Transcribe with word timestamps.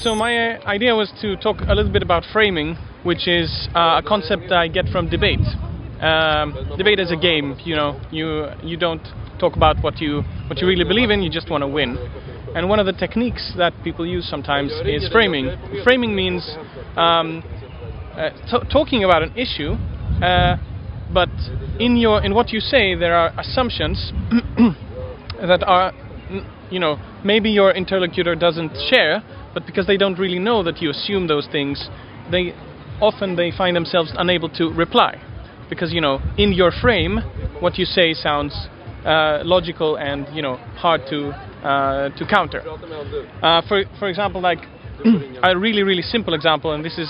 so 0.00 0.14
my 0.14 0.56
uh, 0.56 0.66
idea 0.66 0.94
was 0.94 1.12
to 1.20 1.36
talk 1.36 1.60
a 1.68 1.74
little 1.74 1.92
bit 1.92 2.02
about 2.02 2.24
framing, 2.32 2.76
which 3.02 3.28
is 3.28 3.68
uh, 3.74 4.00
a 4.00 4.02
concept 4.06 4.50
I 4.50 4.68
get 4.68 4.88
from 4.88 5.08
debate. 5.08 5.44
Um, 6.00 6.54
debate 6.78 6.98
is 6.98 7.12
a 7.12 7.16
game. 7.16 7.56
You 7.64 7.76
know, 7.76 8.00
you 8.10 8.46
you 8.62 8.76
don't 8.78 9.06
talk 9.38 9.56
about 9.56 9.82
what 9.82 10.00
you 10.00 10.22
what 10.48 10.58
you 10.58 10.66
really 10.66 10.84
believe 10.84 11.10
in. 11.10 11.22
You 11.22 11.30
just 11.30 11.50
want 11.50 11.62
to 11.62 11.68
win. 11.68 11.98
And 12.54 12.68
one 12.68 12.80
of 12.80 12.86
the 12.86 12.92
techniques 12.94 13.52
that 13.58 13.74
people 13.84 14.06
use 14.06 14.26
sometimes 14.28 14.72
is 14.84 15.08
framing. 15.12 15.50
Framing 15.84 16.16
means 16.16 16.48
um, 16.96 17.42
uh, 18.16 18.30
t- 18.50 18.66
talking 18.72 19.04
about 19.04 19.22
an 19.22 19.32
issue, 19.36 19.72
uh, 20.24 20.56
but 21.12 21.28
in 21.78 21.96
your 21.96 22.22
in 22.24 22.34
what 22.34 22.52
you 22.52 22.60
say 22.60 22.94
there 22.94 23.14
are 23.14 23.32
assumptions 23.38 24.12
that 25.40 25.62
are, 25.66 25.92
you 26.70 26.80
know, 26.80 26.98
maybe 27.22 27.50
your 27.50 27.70
interlocutor 27.72 28.34
doesn't 28.34 28.72
share, 28.88 29.22
but 29.54 29.66
because 29.66 29.86
they 29.86 29.96
don't 29.96 30.18
really 30.18 30.38
know 30.38 30.62
that 30.62 30.80
you 30.80 30.90
assume 30.90 31.26
those 31.26 31.48
things, 31.50 31.88
they 32.30 32.52
often 33.00 33.36
they 33.36 33.50
find 33.50 33.74
themselves 33.74 34.12
unable 34.16 34.48
to 34.50 34.70
reply, 34.72 35.20
because 35.68 35.92
you 35.92 36.00
know 36.00 36.20
in 36.36 36.52
your 36.52 36.70
frame 36.70 37.18
what 37.60 37.78
you 37.78 37.84
say 37.84 38.14
sounds 38.14 38.54
uh, 39.04 39.40
logical 39.44 39.96
and 39.96 40.28
you 40.34 40.42
know 40.42 40.56
hard 40.76 41.02
to 41.08 41.30
uh, 41.66 42.10
to 42.16 42.26
counter. 42.26 42.62
Uh, 43.42 43.62
for 43.66 43.84
for 43.98 44.08
example, 44.08 44.40
like 44.40 44.60
a 45.42 45.56
really 45.58 45.82
really 45.82 46.02
simple 46.02 46.34
example, 46.34 46.72
and 46.72 46.84
this 46.84 46.98
is 46.98 47.08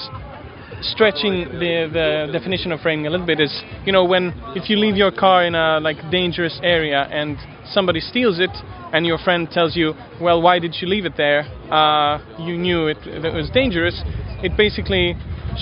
stretching 0.83 1.45
the 1.59 1.89
the 1.93 2.33
definition 2.33 2.73
of 2.73 2.81
framing 2.81 3.07
a 3.07 3.11
little 3.11 3.27
bit 3.27 3.41
is 3.41 3.63
you 3.85 3.93
know 3.93 4.05
when 4.05 4.33
if 4.57 4.71
you 4.71 4.77
leave 4.77 4.97
your 4.97 5.11
car 5.11 5.45
in 5.45 5.55
a 5.55 5.79
like 5.81 5.99
dangerous 6.11 6.59
area 6.63 7.07
and 7.11 7.37
somebody 7.73 8.01
steals 8.01 8.39
it 8.41 8.51
and 8.93 9.07
your 9.07 9.19
friend 9.19 9.49
tells 9.51 9.77
you 9.77 9.93
well 10.21 10.41
why 10.41 10.59
did 10.59 10.75
you 10.81 10.89
leave 10.89 11.05
it 11.05 11.17
there? 11.17 11.43
Uh, 11.71 12.19
you 12.39 12.57
knew 12.57 12.87
it, 12.87 12.99
it 13.05 13.35
was 13.35 13.51
dangerous 13.51 14.03
it 14.43 14.57
basically 14.57 15.15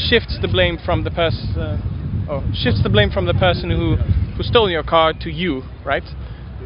shifts 0.08 0.38
the 0.40 0.48
blame 0.48 0.78
from 0.84 1.04
the 1.04 1.10
person 1.10 1.58
uh, 1.58 2.30
oh, 2.30 2.42
shifts 2.54 2.82
the 2.82 2.90
blame 2.90 3.10
from 3.10 3.26
the 3.26 3.34
person 3.34 3.70
who 3.70 3.96
who 4.36 4.42
stole 4.42 4.70
your 4.70 4.84
car 4.84 5.12
to 5.12 5.30
you 5.30 5.62
right? 5.84 6.04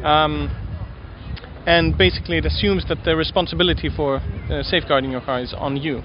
Um, 0.03 0.51
and 1.65 1.97
basically 1.97 2.37
it 2.37 2.45
assumes 2.45 2.85
that 2.89 2.99
the 3.05 3.15
responsibility 3.15 3.89
for 3.89 4.17
uh, 4.17 4.63
safeguarding 4.63 5.11
your 5.11 5.21
car 5.21 5.39
is 5.39 5.53
on 5.57 5.77
you 5.77 6.03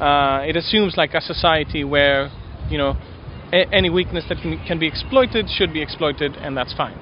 uh, 0.00 0.42
it 0.46 0.56
assumes 0.56 0.96
like 0.96 1.14
a 1.14 1.20
society 1.20 1.84
where 1.84 2.30
you 2.68 2.78
know 2.78 2.96
a- 3.52 3.72
any 3.74 3.90
weakness 3.90 4.24
that 4.28 4.38
can, 4.38 4.58
can 4.66 4.78
be 4.78 4.86
exploited 4.86 5.48
should 5.48 5.72
be 5.72 5.82
exploited 5.82 6.36
and 6.36 6.56
that's 6.56 6.74
fine 6.74 6.98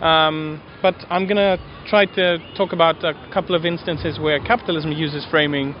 um, 0.00 0.62
but 0.82 0.94
I'm 1.10 1.26
gonna 1.26 1.58
try 1.86 2.06
to 2.06 2.38
talk 2.56 2.72
about 2.72 3.02
a 3.04 3.14
couple 3.32 3.54
of 3.54 3.64
instances 3.64 4.18
where 4.18 4.38
capitalism 4.40 4.92
uses 4.92 5.26
framing 5.30 5.74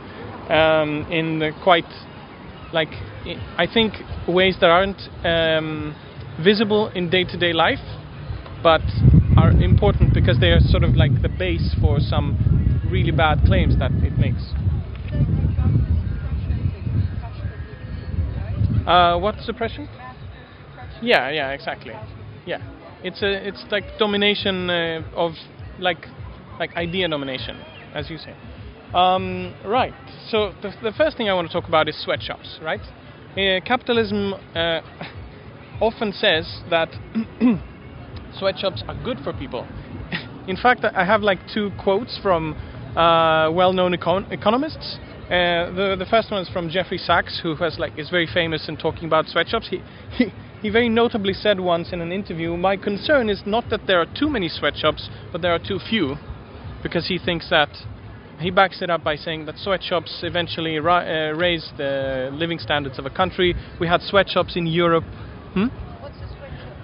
um, 0.50 1.06
in 1.10 1.52
quite 1.62 1.84
like 2.72 2.90
I 3.56 3.66
think 3.72 3.94
ways 4.28 4.56
that 4.60 4.70
aren't 4.70 5.00
um, 5.24 5.94
visible 6.42 6.88
in 6.94 7.08
day-to-day 7.10 7.52
life 7.52 7.78
but 8.62 8.82
are 9.36 9.52
important 9.52 10.12
because 10.14 10.38
they 10.40 10.50
are 10.50 10.60
sort 10.60 10.84
of 10.84 10.96
like 10.96 11.22
the 11.22 11.28
base 11.28 11.74
for 11.80 12.00
some 12.00 12.36
really 12.84 13.10
bad 13.10 13.44
claims 13.44 13.74
that 13.78 13.92
it 14.02 14.18
makes. 14.18 14.42
Uh, 18.86 19.18
what 19.18 19.40
suppression? 19.40 19.88
Yeah, 21.00 21.30
yeah, 21.30 21.50
exactly. 21.52 21.94
Yeah, 22.46 22.58
it's 23.02 23.22
a 23.22 23.48
it's 23.48 23.64
like 23.70 23.84
domination 23.98 24.70
uh, 24.70 25.02
of 25.14 25.32
like 25.78 26.06
like 26.58 26.76
idea 26.76 27.08
domination, 27.08 27.56
as 27.94 28.10
you 28.10 28.18
say. 28.18 28.34
Um, 28.92 29.54
right. 29.64 29.94
So 30.30 30.52
the, 30.62 30.72
the 30.82 30.92
first 30.92 31.16
thing 31.16 31.28
I 31.28 31.34
want 31.34 31.48
to 31.48 31.52
talk 31.52 31.68
about 31.68 31.88
is 31.88 31.96
sweatshops. 32.04 32.58
Right. 32.62 32.80
Uh, 33.32 33.60
capitalism 33.66 34.34
uh, 34.54 34.80
often 35.80 36.12
says 36.12 36.62
that 36.70 36.90
sweatshops 38.38 38.84
are 38.86 38.94
good 39.04 39.18
for 39.24 39.32
people. 39.32 39.66
In 40.48 40.56
fact, 40.56 40.84
I 40.84 41.04
have 41.04 41.22
like 41.22 41.40
two 41.52 41.70
quotes 41.82 42.18
from 42.22 42.54
uh, 42.96 43.50
well-known 43.52 43.94
econ- 43.94 44.30
economists. 44.30 44.98
Uh, 45.34 45.70
the 45.74 45.96
the 45.98 46.06
first 46.06 46.30
one 46.30 46.40
is 46.40 46.48
from 46.48 46.68
Jeffrey 46.68 46.98
Sachs, 46.98 47.40
who 47.42 47.56
has 47.56 47.76
like 47.76 47.98
is 47.98 48.08
very 48.08 48.28
famous 48.32 48.68
in 48.68 48.76
talking 48.76 49.06
about 49.06 49.26
sweatshops. 49.26 49.66
He, 49.68 49.82
he 50.16 50.32
he 50.62 50.68
very 50.70 50.88
notably 50.88 51.32
said 51.32 51.58
once 51.58 51.92
in 51.92 52.00
an 52.00 52.12
interview, 52.12 52.56
"My 52.56 52.76
concern 52.76 53.28
is 53.28 53.42
not 53.44 53.68
that 53.70 53.80
there 53.88 54.00
are 54.00 54.06
too 54.06 54.30
many 54.30 54.48
sweatshops, 54.48 55.10
but 55.32 55.42
there 55.42 55.52
are 55.52 55.58
too 55.58 55.80
few," 55.90 56.16
because 56.84 57.08
he 57.08 57.18
thinks 57.18 57.50
that 57.50 57.70
he 58.38 58.50
backs 58.50 58.80
it 58.80 58.90
up 58.90 59.02
by 59.02 59.16
saying 59.16 59.46
that 59.46 59.58
sweatshops 59.58 60.20
eventually 60.22 60.78
ri- 60.78 61.08
uh, 61.14 61.32
raise 61.34 61.72
the 61.78 62.30
living 62.32 62.60
standards 62.60 62.98
of 63.00 63.06
a 63.06 63.10
country. 63.10 63.56
We 63.80 63.88
had 63.88 64.02
sweatshops 64.02 64.54
in 64.54 64.66
Europe. 64.68 65.04
Hmm? 65.54 65.66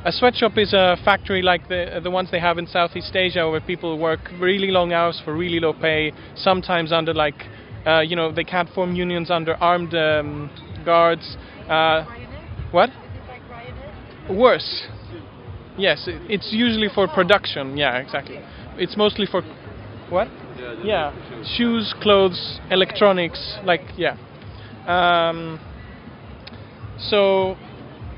A 0.03 0.11
sweatshop 0.13 0.57
is 0.57 0.73
a 0.73 0.97
factory 1.05 1.43
like 1.43 1.69
the 1.69 2.01
the 2.03 2.11
ones 2.11 2.31
they 2.31 2.41
have 2.41 2.59
in 2.59 2.67
Southeast 2.67 3.15
Asia, 3.15 3.49
where 3.49 3.61
people 3.61 3.97
work 3.99 4.21
really 4.41 4.71
long 4.71 4.93
hours 4.93 5.21
for 5.25 5.37
really 5.37 5.61
low 5.61 5.75
pay, 5.75 6.13
sometimes 6.35 6.91
under 6.91 7.13
like, 7.13 7.47
uh, 7.87 8.01
you 8.01 8.17
know, 8.17 8.33
they 8.33 8.45
can't 8.45 8.69
form 8.71 8.95
unions 8.95 9.31
under 9.31 9.55
armed 9.57 9.95
um, 9.95 10.51
guards. 10.85 11.37
Uh, 11.69 12.05
what? 12.71 12.91
Worse. 14.29 14.87
Yes, 15.77 16.07
it- 16.07 16.21
it's 16.29 16.53
usually 16.53 16.89
for 16.89 17.09
production. 17.09 17.77
Yeah, 17.77 17.99
exactly. 17.99 18.39
It's 18.77 18.97
mostly 18.97 19.27
for 19.27 19.43
what? 20.09 20.29
Yeah, 20.85 21.13
shoes, 21.57 21.95
clothes, 22.01 22.61
electronics. 22.71 23.59
Like 23.65 23.83
yeah. 23.97 24.17
Um, 24.87 25.59
so 26.99 27.57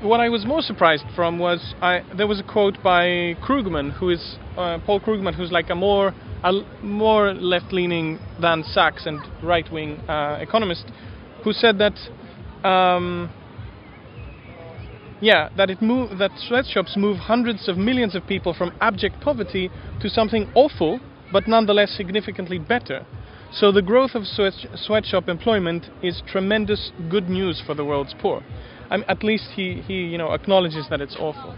what 0.01 0.19
I 0.19 0.29
was 0.29 0.45
more 0.45 0.61
surprised 0.61 1.05
from 1.15 1.39
was 1.39 1.73
I, 1.81 2.01
there 2.15 2.27
was 2.27 2.39
a 2.39 2.43
quote 2.43 2.77
by 2.83 3.35
Krugman, 3.41 3.91
who 3.93 4.09
is 4.09 4.37
uh, 4.57 4.79
Paul 4.85 4.99
Krugman, 4.99 5.35
who's 5.35 5.51
like 5.51 5.69
a 5.69 5.75
more 5.75 6.09
a 6.09 6.13
l- 6.43 6.65
more 6.81 7.33
left-leaning 7.33 8.19
than 8.41 8.63
Sachs 8.63 9.05
and 9.05 9.19
right-wing 9.41 9.99
uh, 10.09 10.37
economist, 10.41 10.85
who 11.43 11.53
said 11.53 11.77
that 11.79 11.97
um, 12.67 13.29
yeah 15.21 15.49
that 15.57 15.69
it 15.69 15.81
move 15.81 16.17
that 16.17 16.31
sweatshops 16.47 16.95
move 16.97 17.17
hundreds 17.17 17.67
of 17.67 17.77
millions 17.77 18.15
of 18.15 18.25
people 18.27 18.53
from 18.53 18.73
abject 18.81 19.19
poverty 19.21 19.69
to 20.01 20.09
something 20.09 20.49
awful 20.55 20.99
but 21.31 21.47
nonetheless 21.47 21.91
significantly 21.97 22.59
better. 22.59 23.05
So 23.51 23.71
the 23.71 23.81
growth 23.81 24.11
of 24.15 24.25
sweat, 24.25 24.53
sweatshop 24.75 25.27
employment 25.27 25.87
is 26.01 26.21
tremendous 26.27 26.91
good 27.09 27.29
news 27.29 27.61
for 27.65 27.75
the 27.75 27.83
world's 27.83 28.15
poor. 28.19 28.43
I 28.89 28.97
mean, 28.97 29.05
at 29.07 29.23
least 29.23 29.45
he, 29.55 29.81
he 29.81 30.05
you 30.05 30.17
know 30.17 30.31
acknowledges 30.31 30.87
that 30.89 31.01
it's 31.01 31.15
awful. 31.19 31.55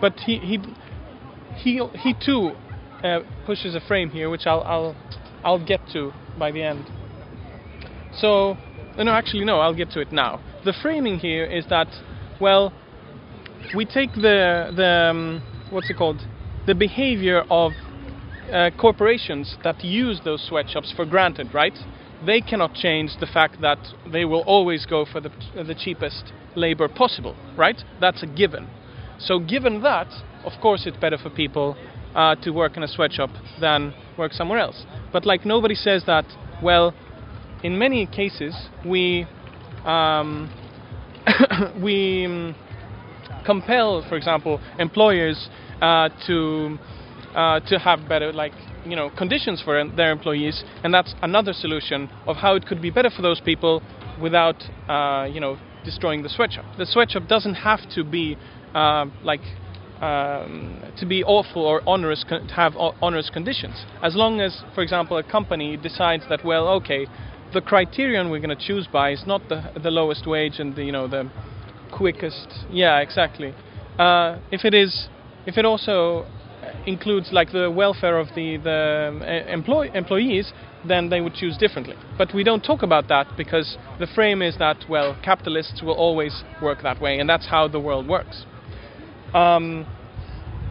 But 0.00 0.18
he 0.20 0.38
he 0.38 0.58
he, 1.56 1.82
he 1.94 2.14
too 2.14 2.52
uh, 3.02 3.20
pushes 3.44 3.74
a 3.74 3.80
frame 3.80 4.10
here, 4.10 4.30
which 4.30 4.46
I'll 4.46 4.62
I'll 4.62 4.96
I'll 5.44 5.64
get 5.64 5.80
to 5.92 6.12
by 6.38 6.50
the 6.50 6.62
end. 6.62 6.86
So 8.18 8.56
uh, 8.96 9.04
no, 9.04 9.12
actually 9.12 9.44
no, 9.44 9.60
I'll 9.60 9.74
get 9.74 9.90
to 9.92 10.00
it 10.00 10.12
now. 10.12 10.40
The 10.64 10.72
framing 10.82 11.18
here 11.18 11.44
is 11.44 11.66
that 11.70 11.88
well, 12.40 12.72
we 13.74 13.84
take 13.84 14.12
the 14.14 14.72
the 14.74 15.10
um, 15.10 15.42
what's 15.70 15.90
it 15.90 15.96
called, 15.96 16.20
the 16.66 16.74
behavior 16.74 17.44
of 17.50 17.72
uh, 18.52 18.70
corporations 18.78 19.56
that 19.64 19.82
use 19.84 20.20
those 20.24 20.46
sweatshops 20.46 20.92
for 20.94 21.04
granted, 21.04 21.52
right? 21.52 21.76
They 22.24 22.40
cannot 22.40 22.74
change 22.74 23.12
the 23.20 23.26
fact 23.26 23.60
that 23.60 23.78
they 24.10 24.24
will 24.24 24.40
always 24.42 24.86
go 24.86 25.04
for 25.04 25.20
the, 25.20 25.30
the 25.54 25.74
cheapest 25.74 26.32
labor 26.54 26.88
possible, 26.88 27.36
right? 27.56 27.82
That's 28.00 28.22
a 28.22 28.26
given. 28.26 28.68
So, 29.18 29.38
given 29.38 29.82
that, 29.82 30.08
of 30.44 30.52
course, 30.60 30.86
it's 30.86 30.96
better 30.96 31.18
for 31.18 31.30
people 31.30 31.76
uh, 32.16 32.34
to 32.36 32.50
work 32.50 32.76
in 32.76 32.82
a 32.82 32.88
sweatshop 32.88 33.30
than 33.60 33.94
work 34.18 34.32
somewhere 34.32 34.58
else. 34.58 34.84
But, 35.12 35.24
like, 35.24 35.44
nobody 35.44 35.74
says 35.74 36.02
that, 36.06 36.24
well, 36.62 36.94
in 37.62 37.78
many 37.78 38.06
cases, 38.06 38.54
we, 38.84 39.26
um, 39.84 40.50
we 41.82 42.26
um, 42.26 42.56
compel, 43.44 44.04
for 44.08 44.16
example, 44.16 44.60
employers 44.78 45.48
uh, 45.80 46.08
to 46.26 46.78
uh, 47.34 47.60
to 47.60 47.78
have 47.78 48.08
better 48.08 48.32
like 48.32 48.54
you 48.86 48.96
know 48.96 49.10
conditions 49.10 49.60
for 49.62 49.84
their 49.94 50.10
employees, 50.10 50.64
and 50.82 50.94
that's 50.94 51.14
another 51.22 51.52
solution 51.52 52.08
of 52.26 52.36
how 52.36 52.54
it 52.54 52.66
could 52.66 52.80
be 52.80 52.90
better 52.90 53.10
for 53.10 53.20
those 53.20 53.40
people 53.40 53.82
without 54.20 54.56
uh, 54.88 55.28
you 55.30 55.40
know 55.40 55.58
destroying 55.84 56.22
the 56.22 56.30
sweatshop. 56.30 56.64
The 56.78 56.86
sweatshop 56.86 57.28
doesn't 57.28 57.54
have 57.56 57.80
to 57.90 58.04
be 58.04 58.36
uh, 58.74 59.06
like 59.22 59.42
um, 60.00 60.82
to 60.98 61.06
be 61.06 61.24
awful 61.24 61.62
or 61.62 61.82
onerous 61.86 62.24
to 62.28 62.54
have 62.54 62.74
onerous 62.76 63.30
conditions. 63.30 63.84
As 64.02 64.14
long 64.14 64.40
as, 64.40 64.62
for 64.74 64.82
example, 64.82 65.16
a 65.16 65.22
company 65.22 65.76
decides 65.76 66.24
that 66.28 66.44
well, 66.44 66.68
okay, 66.68 67.06
the 67.52 67.60
criterion 67.60 68.30
we're 68.30 68.40
going 68.40 68.56
to 68.56 68.66
choose 68.66 68.86
by 68.86 69.12
is 69.12 69.24
not 69.26 69.48
the 69.48 69.72
the 69.82 69.90
lowest 69.90 70.26
wage 70.26 70.58
and 70.58 70.76
the 70.76 70.84
you 70.84 70.92
know 70.92 71.08
the 71.08 71.30
quickest. 71.92 72.48
Yeah, 72.70 72.98
exactly. 73.00 73.54
Uh, 73.98 74.38
if 74.50 74.64
it 74.64 74.74
is, 74.74 75.08
if 75.46 75.56
it 75.56 75.64
also 75.64 76.26
includes 76.86 77.30
like 77.32 77.52
the 77.52 77.70
welfare 77.70 78.18
of 78.18 78.28
the 78.34 78.56
the 78.58 79.20
uh, 79.22 79.50
employ- 79.50 79.90
employees, 79.94 80.52
then 80.86 81.08
they 81.08 81.20
would 81.20 81.34
choose 81.34 81.56
differently. 81.56 81.96
But 82.18 82.34
we 82.34 82.44
don't 82.44 82.62
talk 82.62 82.82
about 82.82 83.08
that 83.08 83.26
because 83.36 83.78
the 83.98 84.06
frame 84.06 84.42
is 84.42 84.58
that 84.58 84.84
well, 84.88 85.16
capitalists 85.22 85.82
will 85.82 85.94
always 85.94 86.44
work 86.60 86.82
that 86.82 87.00
way, 87.00 87.18
and 87.18 87.28
that's 87.28 87.46
how 87.46 87.68
the 87.68 87.80
world 87.80 88.06
works. 88.06 88.44
Um, 89.34 89.86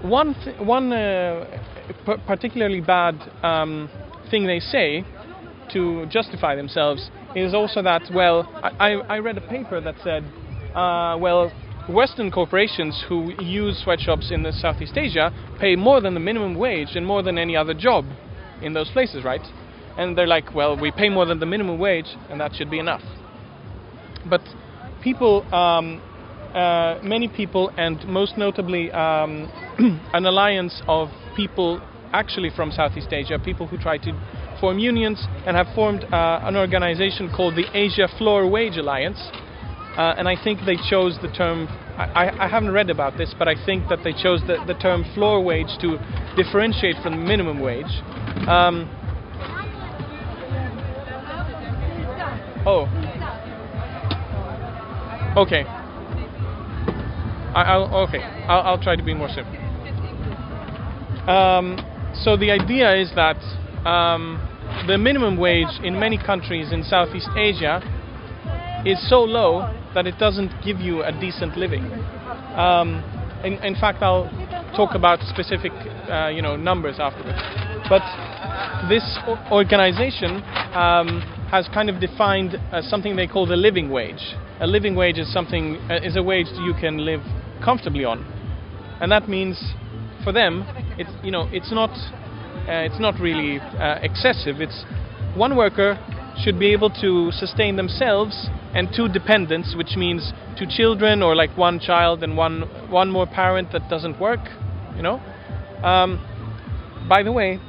one 0.02 0.36
th- 0.44 0.60
one 0.60 0.92
uh, 0.92 1.46
p- 2.06 2.22
particularly 2.28 2.82
bad 2.82 3.16
um, 3.44 3.90
thing 4.30 4.46
they 4.46 4.60
say 4.60 5.04
to 5.74 6.06
justify 6.08 6.56
themselves 6.56 7.10
is 7.36 7.54
also 7.54 7.82
that 7.82 8.04
well, 8.14 8.48
I, 8.64 8.94
I 9.10 9.18
read 9.20 9.38
a 9.38 9.42
paper 9.42 9.82
that 9.82 9.96
said 10.04 10.24
uh, 10.76 11.18
well. 11.20 11.52
Western 11.88 12.32
corporations 12.32 13.06
who 13.08 13.32
use 13.38 13.80
sweatshops 13.84 14.32
in 14.32 14.42
the 14.42 14.52
Southeast 14.52 14.98
Asia 14.98 15.32
pay 15.60 15.76
more 15.76 16.02
than 16.02 16.16
the 16.16 16.20
minimum 16.20 16.56
wage 16.56 16.96
and 16.96 17.06
more 17.06 17.22
than 17.22 17.38
any 17.38 17.56
other 17.56 17.76
job 17.76 18.06
in 18.60 18.74
those 18.74 18.90
places, 18.90 19.24
right? 19.24 19.46
And 19.96 20.18
they're 20.18 20.26
like, 20.26 20.56
well, 20.56 20.76
we 20.76 20.92
pay 20.92 21.10
more 21.10 21.28
than 21.28 21.40
the 21.40 21.46
minimum 21.46 21.78
wage, 21.78 22.08
and 22.28 22.42
that 22.42 22.56
should 22.56 22.72
be 22.72 22.80
enough. 22.80 23.04
But 24.28 24.42
people, 25.04 25.44
um, 25.54 26.02
uh, 26.56 27.00
many 27.04 27.28
people, 27.28 27.70
and 27.78 28.04
most 28.08 28.38
notably 28.38 28.92
um, 28.92 29.52
an 30.14 30.26
alliance 30.26 30.82
of 30.88 31.10
people 31.36 31.82
actually 32.14 32.50
from 32.56 32.72
Southeast 32.72 33.12
Asia, 33.12 33.38
people 33.38 33.68
who 33.68 33.78
try 33.78 33.98
to 33.98 34.58
form 34.62 34.80
unions 34.80 35.22
and 35.46 35.58
have 35.58 35.68
formed 35.76 36.06
uh, 36.06 36.40
an 36.44 36.56
organization 36.56 37.30
called 37.36 37.56
the 37.56 37.66
Asia 37.74 38.08
Floor 38.18 38.50
Wage 38.50 38.78
Alliance. 38.78 39.20
Uh, 39.98 40.16
and 40.18 40.28
I 40.28 40.42
think 40.42 40.60
they 40.66 40.78
chose 40.90 41.18
the 41.22 41.30
term. 41.30 41.68
I, 41.98 42.32
I, 42.38 42.48
haven't 42.50 42.72
read 42.72 42.90
about 42.90 43.18
this, 43.18 43.34
but 43.38 43.48
I 43.48 43.56
think 43.66 43.88
that 43.88 44.00
they 44.04 44.12
chose 44.12 44.42
the, 44.42 44.58
the 44.68 44.74
term 44.74 45.06
floor 45.14 45.42
wage 45.42 45.72
to 45.80 45.98
differentiate 46.36 46.96
from 47.02 47.26
minimum 47.26 47.62
wage. 47.62 47.86
Um, 48.48 48.92
oh. 52.66 52.92
Okay. 55.38 55.66
I, 57.56 57.78
will 57.78 57.96
okay. 58.08 58.20
I'll, 58.20 58.62
I'll, 58.62 58.82
try 58.82 58.98
to 58.98 59.04
be 59.04 59.14
more 59.14 59.30
simple. 59.30 59.56
Um, 61.30 61.80
so 62.14 62.36
the 62.36 62.52
idea 62.52 62.94
is 62.96 63.12
that 63.16 63.38
um, 63.88 64.40
the 64.88 64.98
minimum 64.98 65.38
wage 65.38 65.80
in 65.82 65.98
many 65.98 66.18
countries 66.18 66.74
in 66.74 66.84
Southeast 66.84 67.30
Asia 67.38 67.82
is 68.86 69.00
so 69.10 69.22
low 69.22 69.74
that 69.94 70.06
it 70.06 70.20
doesn't 70.20 70.52
give 70.64 70.82
you 70.82 71.04
a 71.04 71.12
decent 71.14 71.58
living. 71.58 71.86
Um, 72.56 73.02
in, 73.46 73.54
in, 73.64 73.76
fact, 73.76 74.04
I'll 74.04 74.30
talk 74.76 74.94
about 74.94 75.20
specific, 75.22 75.72
uh, 76.12 76.28
you 76.28 76.42
know, 76.42 76.58
numbers 76.58 76.98
afterwards. 77.00 77.40
But 77.88 78.04
this 78.90 79.18
organization 79.50 80.44
um, 80.76 81.22
has 81.50 81.70
kind 81.74 81.90
of 81.90 82.02
defined 82.02 82.56
uh, 82.72 82.82
something 82.82 83.16
they 83.16 83.28
call 83.28 83.46
the 83.46 83.56
living 83.56 83.90
wage. 83.90 84.36
A 84.60 84.68
living 84.68 84.96
wage 84.96 85.18
is 85.18 85.32
something 85.32 85.78
uh, 85.90 86.00
is 86.04 86.18
a 86.18 86.24
wage 86.24 86.48
you 86.60 86.74
can 86.80 87.06
live 87.06 87.22
comfortably 87.64 88.06
on, 88.06 88.26
and 89.02 89.12
that 89.12 89.28
means 89.30 89.74
for 90.24 90.32
them, 90.32 90.66
it's 90.98 91.12
you 91.24 91.32
know, 91.32 91.48
it's 91.52 91.72
not 91.72 91.92
uh, 91.92 92.84
it's 92.84 93.00
not 93.00 93.20
really 93.20 93.60
uh, 93.60 94.00
excessive. 94.02 94.60
It's 94.60 94.84
one 95.36 95.56
worker 95.56 96.00
should 96.44 96.60
be 96.60 96.74
able 96.74 96.90
to 96.90 97.32
sustain 97.32 97.76
themselves 97.78 98.50
and 98.74 98.90
two 98.94 99.08
dependents, 99.08 99.76
which 99.78 99.96
means 99.96 100.34
two 100.58 100.66
children 100.68 101.22
or 101.22 101.36
like 101.36 101.56
one 101.58 101.80
child 101.80 102.24
and 102.24 102.36
one 102.36 102.62
one 102.90 103.12
more 103.12 103.28
parent 103.28 103.72
that 103.72 103.90
doesn't 103.90 104.20
work. 104.20 104.42
You 104.96 105.04
know. 105.04 105.22
Um, 105.84 106.20
by 107.08 107.22
the 107.22 107.32
way, 107.32 107.60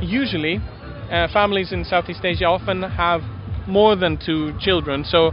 usually 0.00 0.58
uh, 1.10 1.28
families 1.32 1.72
in 1.72 1.84
Southeast 1.84 2.24
Asia 2.24 2.46
often 2.46 2.82
have 2.82 3.20
more 3.68 3.96
than 3.96 4.18
two 4.24 4.54
children, 4.60 5.04
so 5.04 5.32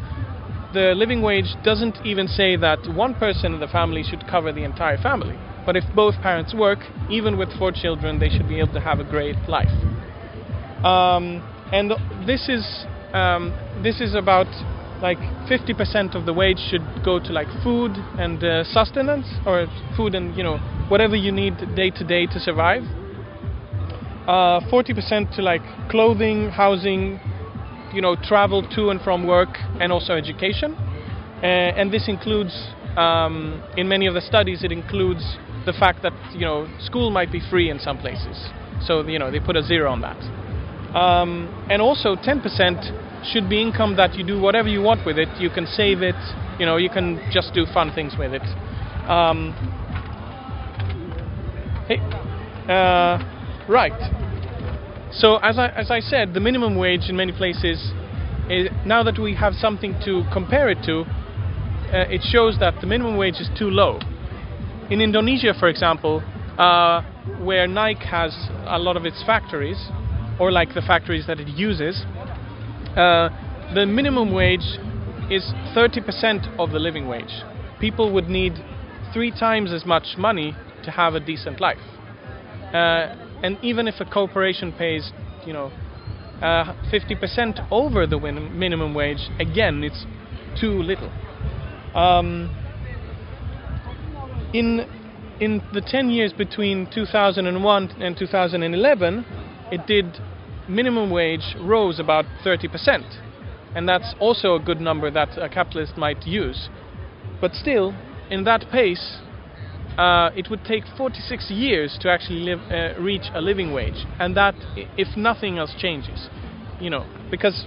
the 0.74 0.94
living 0.96 1.22
wage 1.22 1.56
doesn't 1.64 1.98
even 2.06 2.28
say 2.28 2.56
that 2.58 2.80
one 2.94 3.14
person 3.16 3.54
in 3.54 3.60
the 3.60 3.68
family 3.68 4.04
should 4.04 4.28
cover 4.28 4.52
the 4.52 4.64
entire 4.64 4.98
family. 4.98 5.38
But 5.66 5.78
if 5.78 5.84
both 5.96 6.16
parents 6.22 6.54
work, 6.54 6.80
even 7.10 7.38
with 7.38 7.50
four 7.58 7.72
children, 7.72 8.20
they 8.20 8.30
should 8.30 8.48
be 8.48 8.60
able 8.60 8.74
to 8.74 8.82
have 8.82 9.00
a 9.00 9.04
great 9.04 9.38
life. 9.48 9.72
Um, 10.84 11.42
and 11.72 11.92
this 12.28 12.50
is 12.50 12.86
um, 13.14 13.54
this 13.84 14.02
is 14.02 14.16
about 14.16 14.48
like 15.02 15.20
50% 15.50 16.16
of 16.16 16.26
the 16.26 16.34
wage 16.34 16.60
should 16.70 16.84
go 17.04 17.20
to 17.20 17.32
like 17.34 17.48
food 17.64 17.92
and 18.18 18.44
uh, 18.44 18.64
sustenance 18.64 19.28
or 19.46 19.68
food 19.96 20.16
and 20.16 20.36
you 20.36 20.44
know 20.44 20.58
whatever 20.90 21.16
you 21.16 21.32
need 21.32 21.54
day 21.76 21.90
to 21.90 22.04
day 22.06 22.26
to 22.26 22.40
survive 22.40 22.84
uh, 24.28 24.62
40% 24.72 25.36
to 25.36 25.42
like 25.42 25.62
clothing 25.90 26.50
housing 26.50 27.20
you 27.94 28.02
know 28.02 28.16
travel 28.16 28.68
to 28.76 28.90
and 28.90 29.02
from 29.02 29.26
work 29.28 29.58
and 29.80 29.92
also 29.92 30.14
education 30.14 30.74
uh, 30.74 31.46
and 31.46 31.92
this 31.92 32.08
includes 32.08 32.70
um, 32.98 33.64
in 33.78 33.88
many 33.88 34.06
of 34.08 34.14
the 34.14 34.22
studies 34.22 34.64
it 34.64 34.72
includes 34.72 35.38
the 35.66 35.74
fact 35.74 36.02
that 36.02 36.14
you 36.34 36.42
know 36.46 36.68
school 36.80 37.10
might 37.10 37.32
be 37.32 37.42
free 37.50 37.70
in 37.70 37.80
some 37.80 37.98
places 37.98 38.50
so 38.86 39.06
you 39.08 39.20
know 39.20 39.32
they 39.32 39.40
put 39.40 39.56
a 39.56 39.64
zero 39.64 39.92
on 39.92 40.02
that 40.02 40.18
um, 40.96 41.50
and 41.70 41.82
also 41.82 42.16
10% 42.16 43.26
should 43.26 43.50
be 43.50 43.62
income 43.62 43.96
that 43.96 44.16
you 44.16 44.26
do 44.26 44.40
whatever 44.40 44.68
you 44.68 44.82
want 44.82 45.06
with 45.06 45.18
it. 45.18 45.30
You 45.40 45.50
can 45.50 45.66
save 45.66 46.02
it, 46.02 46.16
you 46.60 46.66
know, 46.66 46.78
you 46.78 46.90
can 46.90 47.20
just 47.32 47.54
do 47.54 47.66
fun 47.74 47.92
things 47.96 48.16
with 48.18 48.34
it. 48.34 48.44
Um, 49.10 49.54
hey, 51.88 51.98
uh, 52.72 53.18
right. 53.68 54.33
So 55.16 55.38
as 55.38 55.60
I 55.60 55.68
as 55.68 55.92
I 55.92 56.00
said, 56.00 56.34
the 56.34 56.40
minimum 56.40 56.76
wage 56.76 57.10
in 57.10 57.16
many 57.16 57.32
places, 57.32 57.92
is, 58.50 58.70
now 58.86 59.04
that 59.04 59.20
we 59.20 59.36
have 59.36 59.54
something 59.54 60.00
to 60.06 60.24
compare 60.34 60.70
it 60.70 60.84
to, 60.86 61.02
uh, 61.02 62.10
it 62.10 62.22
shows 62.24 62.58
that 62.60 62.82
the 62.82 62.88
minimum 62.88 63.18
wage 63.18 63.36
is 63.40 63.50
too 63.58 63.70
low. 63.70 64.00
In 64.90 65.02
Indonesia, 65.02 65.54
for 65.58 65.70
example, 65.70 66.24
uh, 66.58 67.02
where 67.42 67.68
Nike 67.68 68.06
has 68.06 68.36
a 68.66 68.80
lot 68.80 68.98
of 68.98 69.06
its 69.06 69.24
factories, 69.24 69.90
or 70.40 70.52
like 70.52 70.74
the 70.74 70.82
factories 70.82 71.26
that 71.28 71.40
it 71.40 71.48
uses, 71.48 72.02
uh, 72.98 73.30
the 73.74 73.86
minimum 73.86 74.34
wage 74.34 74.78
is 75.30 75.54
30% 75.76 76.60
of 76.60 76.72
the 76.72 76.80
living 76.80 77.08
wage. 77.08 77.44
People 77.80 78.12
would 78.14 78.28
need 78.28 78.54
three 79.14 79.32
times 79.32 79.72
as 79.72 79.86
much 79.86 80.16
money 80.18 80.56
to 80.84 80.92
have 80.92 81.14
a 81.16 81.20
decent 81.20 81.62
life. 81.62 81.80
Uh, 82.74 83.16
and 83.44 83.58
even 83.62 83.88
if 83.88 83.96
a 84.00 84.06
corporation 84.06 84.72
pays, 84.72 85.12
you 85.46 85.54
know, 85.54 85.72
uh, 86.42 86.74
50% 86.92 87.60
over 87.70 88.08
the 88.08 88.18
win- 88.18 88.58
minimum 88.58 88.94
wage, 88.94 89.30
again, 89.40 89.84
it's 89.84 90.06
too 90.60 90.82
little. 90.82 91.12
Um, 91.94 92.50
in 94.54 94.88
in 95.40 95.62
the 95.74 95.82
10 95.82 96.10
years 96.10 96.32
between 96.32 96.88
2001 96.94 97.90
and 98.00 98.18
2011, 98.18 99.26
it 99.72 99.86
did 99.88 100.20
minimum 100.70 101.10
wage 101.10 101.56
rose 101.60 102.00
about 102.00 102.26
30%. 102.46 103.04
And 103.76 103.90
that's 103.90 104.14
also 104.20 104.56
a 104.56 104.60
good 104.60 104.80
number 104.80 105.10
that 105.12 105.38
a 105.38 105.50
capitalist 105.50 105.98
might 105.98 106.26
use. 106.26 106.70
But 107.42 107.56
still, 107.56 107.94
in 108.30 108.44
that 108.44 108.70
pace, 108.72 109.18
uh, 109.98 110.32
it 110.36 110.50
would 110.50 110.64
take 110.66 110.84
46 110.98 111.52
years 111.52 111.98
to 112.02 112.10
actually 112.10 112.40
live, 112.40 112.60
uh, 112.72 113.00
reach 113.00 113.30
a 113.34 113.42
living 113.42 113.74
wage. 113.74 114.06
And 114.20 114.36
that, 114.36 114.56
if 114.76 115.16
nothing 115.16 115.58
else 115.58 115.74
changes, 115.78 116.30
you 116.80 116.90
know, 116.90 117.06
because 117.30 117.66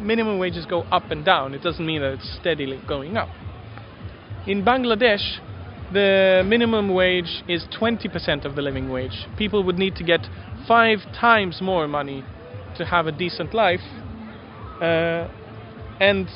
minimum 0.00 0.38
wages 0.38 0.66
go 0.66 0.82
up 0.90 1.10
and 1.10 1.24
down, 1.24 1.54
it 1.54 1.62
doesn't 1.62 1.84
mean 1.84 2.00
that 2.00 2.14
it's 2.14 2.38
steadily 2.40 2.80
going 2.88 3.16
up. 3.16 3.28
In 4.46 4.64
Bangladesh, 4.64 5.38
the 5.92 6.42
minimum 6.46 6.94
wage 6.94 7.42
is 7.48 7.66
20% 7.78 8.44
of 8.44 8.56
the 8.56 8.62
living 8.62 8.90
wage. 8.90 9.26
People 9.36 9.62
would 9.64 9.78
need 9.78 9.96
to 9.96 10.04
get 10.04 10.26
five 10.66 11.00
times 11.18 11.60
more 11.60 11.86
money 11.88 12.24
to 12.76 12.84
have 12.84 13.06
a 13.06 13.12
decent 13.12 13.52
life. 13.54 13.80
Uh, 14.80 15.28
and 16.00 16.28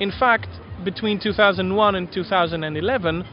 in 0.00 0.10
fact, 0.10 0.48
between 0.84 1.20
2001 1.20 1.94
and 1.94 2.12
2011, 2.12 3.24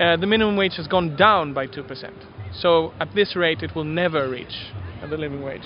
uh, 0.00 0.16
the 0.16 0.26
minimum 0.26 0.56
wage 0.56 0.76
has 0.76 0.86
gone 0.86 1.16
down 1.16 1.54
by 1.54 1.66
2%. 1.66 2.12
So 2.52 2.92
at 3.00 3.14
this 3.14 3.36
rate, 3.36 3.62
it 3.62 3.74
will 3.74 3.84
never 3.84 4.28
reach 4.28 4.72
the 5.08 5.16
living 5.16 5.42
wage. 5.42 5.62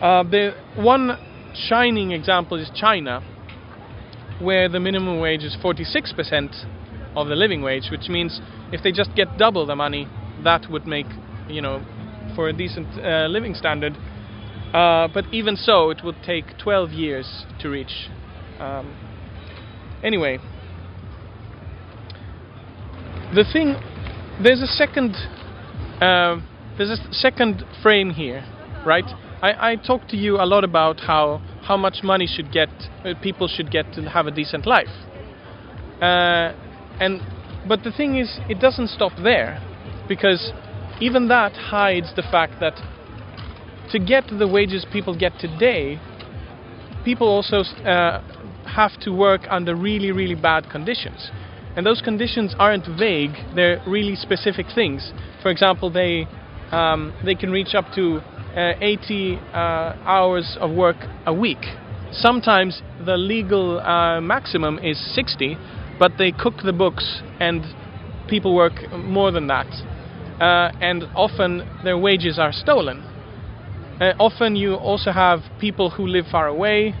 Uh, 0.00 0.22
the 0.22 0.54
one 0.76 1.18
shining 1.54 2.12
example 2.12 2.58
is 2.58 2.70
China, 2.74 3.20
where 4.40 4.68
the 4.68 4.80
minimum 4.80 5.20
wage 5.20 5.42
is 5.42 5.56
46% 5.62 6.64
of 7.14 7.28
the 7.28 7.34
living 7.34 7.62
wage, 7.62 7.88
which 7.90 8.08
means 8.08 8.40
if 8.72 8.82
they 8.82 8.92
just 8.92 9.14
get 9.14 9.36
double 9.38 9.66
the 9.66 9.76
money, 9.76 10.08
that 10.44 10.70
would 10.70 10.86
make, 10.86 11.06
you 11.48 11.60
know, 11.60 11.84
for 12.34 12.48
a 12.48 12.52
decent 12.52 12.86
uh, 12.98 13.26
living 13.26 13.54
standard. 13.54 13.96
Uh, 14.72 15.06
but 15.12 15.24
even 15.32 15.54
so, 15.54 15.90
it 15.90 16.02
would 16.02 16.16
take 16.24 16.56
12 16.58 16.90
years 16.92 17.44
to 17.60 17.68
reach. 17.68 18.08
Um, 18.58 18.96
anyway, 20.02 20.38
the 23.34 23.44
thing, 23.50 23.76
there's 24.42 24.60
a 24.60 24.66
second 24.66 25.16
uh, 26.00 26.40
there's 26.76 26.90
a 26.90 27.12
second 27.12 27.64
frame 27.82 28.10
here, 28.10 28.44
right? 28.86 29.04
I, 29.42 29.72
I 29.72 29.76
talked 29.76 30.08
to 30.10 30.16
you 30.16 30.36
a 30.36 30.46
lot 30.46 30.64
about 30.64 31.00
how 31.00 31.40
how 31.62 31.76
much 31.76 32.02
money 32.02 32.26
should 32.26 32.52
get 32.52 32.68
uh, 33.04 33.14
people 33.22 33.48
should 33.48 33.70
get 33.70 33.92
to 33.94 34.02
have 34.10 34.26
a 34.26 34.30
decent 34.30 34.66
life, 34.66 34.92
uh, 36.00 36.52
and 37.00 37.20
but 37.68 37.84
the 37.84 37.92
thing 37.92 38.16
is, 38.16 38.40
it 38.48 38.58
doesn't 38.60 38.88
stop 38.88 39.12
there, 39.22 39.60
because 40.08 40.52
even 41.00 41.28
that 41.28 41.52
hides 41.52 42.12
the 42.16 42.22
fact 42.22 42.54
that 42.60 42.74
to 43.90 43.98
get 43.98 44.24
the 44.26 44.48
wages 44.48 44.84
people 44.92 45.16
get 45.16 45.32
today, 45.38 46.00
people 47.04 47.28
also 47.28 47.60
uh, 47.84 48.20
have 48.66 48.98
to 49.00 49.10
work 49.10 49.42
under 49.50 49.74
really 49.76 50.10
really 50.12 50.34
bad 50.34 50.68
conditions. 50.70 51.30
And 51.76 51.86
those 51.86 52.02
conditions 52.02 52.54
aren't 52.58 52.86
vague, 52.98 53.32
they're 53.54 53.82
really 53.86 54.14
specific 54.14 54.66
things. 54.74 55.12
For 55.42 55.50
example, 55.50 55.90
they, 55.90 56.26
um, 56.70 57.14
they 57.24 57.34
can 57.34 57.50
reach 57.50 57.74
up 57.74 57.86
to 57.94 58.20
uh, 58.56 58.74
80 58.80 59.36
uh, 59.36 59.56
hours 60.04 60.58
of 60.60 60.70
work 60.70 60.96
a 61.24 61.32
week. 61.32 61.64
Sometimes 62.12 62.82
the 63.04 63.16
legal 63.16 63.80
uh, 63.80 64.20
maximum 64.20 64.78
is 64.80 64.98
60, 65.14 65.56
but 65.98 66.12
they 66.18 66.30
cook 66.30 66.54
the 66.62 66.72
books 66.74 67.22
and 67.40 67.64
people 68.28 68.54
work 68.54 68.74
more 68.92 69.30
than 69.30 69.46
that. 69.46 69.66
Uh, 70.40 70.72
and 70.80 71.04
often 71.14 71.66
their 71.84 71.96
wages 71.96 72.38
are 72.38 72.52
stolen. 72.52 73.00
Uh, 73.98 74.12
often 74.18 74.56
you 74.56 74.74
also 74.74 75.10
have 75.10 75.40
people 75.58 75.88
who 75.88 76.06
live 76.06 76.26
far 76.30 76.48
away, 76.48 76.94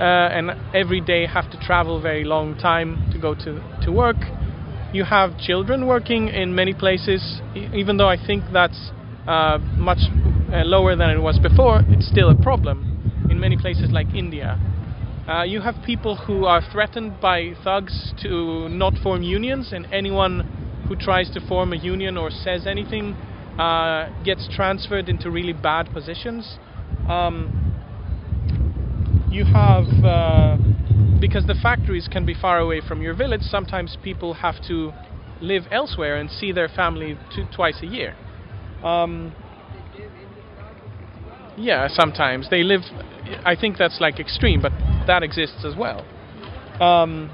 and 0.00 0.50
every 0.74 1.00
day 1.00 1.26
have 1.26 1.50
to 1.50 1.58
travel 1.58 2.00
very 2.00 2.24
long 2.24 2.56
time 2.56 3.10
to 3.12 3.18
go 3.18 3.34
to, 3.34 3.62
to 3.82 3.92
work. 3.92 4.16
You 4.92 5.04
have 5.04 5.38
children 5.38 5.86
working 5.86 6.28
in 6.28 6.54
many 6.54 6.74
places, 6.74 7.40
even 7.54 7.96
though 7.96 8.08
I 8.08 8.16
think 8.16 8.44
that's 8.52 8.90
uh, 9.26 9.58
much 9.76 9.98
uh, 10.52 10.64
lower 10.64 10.96
than 10.96 11.10
it 11.10 11.18
was 11.18 11.38
before, 11.38 11.80
it's 11.88 12.06
still 12.08 12.30
a 12.30 12.42
problem 12.42 13.28
in 13.30 13.40
many 13.40 13.56
places 13.56 13.90
like 13.90 14.14
India. 14.14 14.58
Uh, 15.28 15.44
you 15.44 15.60
have 15.60 15.74
people 15.86 16.16
who 16.16 16.44
are 16.44 16.60
threatened 16.72 17.20
by 17.20 17.52
thugs 17.62 18.12
to 18.22 18.68
not 18.68 18.92
form 19.02 19.22
unions, 19.22 19.72
and 19.72 19.86
anyone 19.92 20.84
who 20.88 20.96
tries 20.96 21.30
to 21.30 21.40
form 21.48 21.72
a 21.72 21.76
union 21.76 22.18
or 22.18 22.30
says 22.30 22.66
anything 22.66 23.14
uh, 23.58 24.08
gets 24.24 24.48
transferred 24.54 25.08
into 25.08 25.30
really 25.30 25.52
bad 25.52 25.88
positions. 25.92 26.58
Um, 27.08 27.61
you 29.32 29.44
have 29.46 29.86
uh, 30.04 30.56
because 31.18 31.46
the 31.46 31.54
factories 31.54 32.08
can 32.10 32.26
be 32.26 32.34
far 32.34 32.58
away 32.58 32.80
from 32.86 33.00
your 33.00 33.14
village. 33.14 33.40
Sometimes 33.42 33.96
people 34.02 34.34
have 34.34 34.56
to 34.68 34.92
live 35.40 35.64
elsewhere 35.70 36.16
and 36.16 36.30
see 36.30 36.52
their 36.52 36.68
family 36.68 37.18
twice 37.54 37.78
a 37.82 37.86
year. 37.86 38.14
Um, 38.84 39.34
yeah, 41.56 41.88
sometimes 41.88 42.50
they 42.50 42.62
live. 42.62 42.82
I 43.44 43.56
think 43.56 43.78
that's 43.78 44.00
like 44.00 44.20
extreme, 44.20 44.60
but 44.60 44.72
that 45.06 45.22
exists 45.22 45.64
as 45.64 45.74
well. 45.76 46.04
Um, 46.80 47.30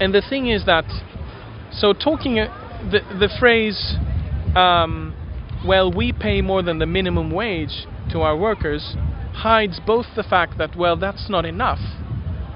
and 0.00 0.14
the 0.14 0.22
thing 0.28 0.48
is 0.48 0.66
that, 0.66 0.84
so 1.72 1.92
talking 1.92 2.38
uh, 2.38 2.48
the 2.90 3.00
the 3.18 3.28
phrase, 3.38 3.96
um, 4.54 5.14
well, 5.66 5.90
we 5.92 6.12
pay 6.12 6.42
more 6.42 6.62
than 6.62 6.78
the 6.78 6.86
minimum 6.86 7.30
wage 7.30 7.86
to 8.12 8.20
our 8.20 8.36
workers 8.36 8.96
hides 9.38 9.80
both 9.86 10.06
the 10.16 10.22
fact 10.22 10.58
that 10.58 10.76
well 10.76 10.96
that's 10.96 11.28
not 11.30 11.44
enough 11.44 11.80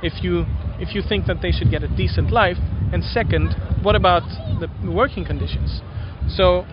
if 0.03 0.23
you 0.23 0.45
if 0.81 0.95
you 0.95 1.03
think 1.07 1.27
that 1.27 1.41
they 1.41 1.53
should 1.53 1.71
get 1.71 1.83
a 1.83 1.89
decent 1.89 2.31
life 2.33 2.57
and 2.93 3.05
second 3.05 3.55
what 3.83 3.97
about 3.97 4.23
the 4.61 4.69
working 4.91 5.25
conditions? 5.25 5.81
So 6.29 6.65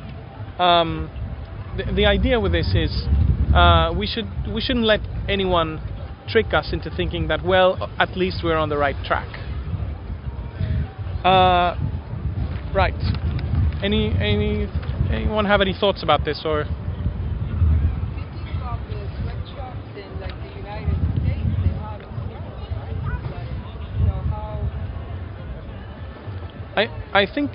um, 0.60 1.10
the, 1.78 1.92
the 1.94 2.06
idea 2.06 2.40
with 2.40 2.52
this 2.52 2.74
is 2.76 3.08
uh, 3.54 3.94
we 3.98 4.06
should 4.06 4.28
we 4.54 4.62
shouldn't 4.62 4.86
let 4.86 5.02
anyone 5.28 5.82
trick 6.28 6.54
us 6.54 6.72
into 6.72 6.92
thinking 6.96 7.28
that 7.30 7.44
well 7.44 7.90
at 7.98 8.16
least 8.16 8.42
we're 8.44 8.58
on 8.58 8.70
the 8.70 8.78
right 8.78 8.96
track. 9.04 9.28
Uh, 11.26 11.76
right. 12.74 12.94
Any 13.84 14.14
any 14.20 14.68
anyone 15.12 15.46
have 15.46 15.62
any 15.62 15.74
thoughts 15.74 16.04
about 16.04 16.26
this 16.26 16.44
or 16.46 16.66
I 27.14 27.26
think, 27.26 27.52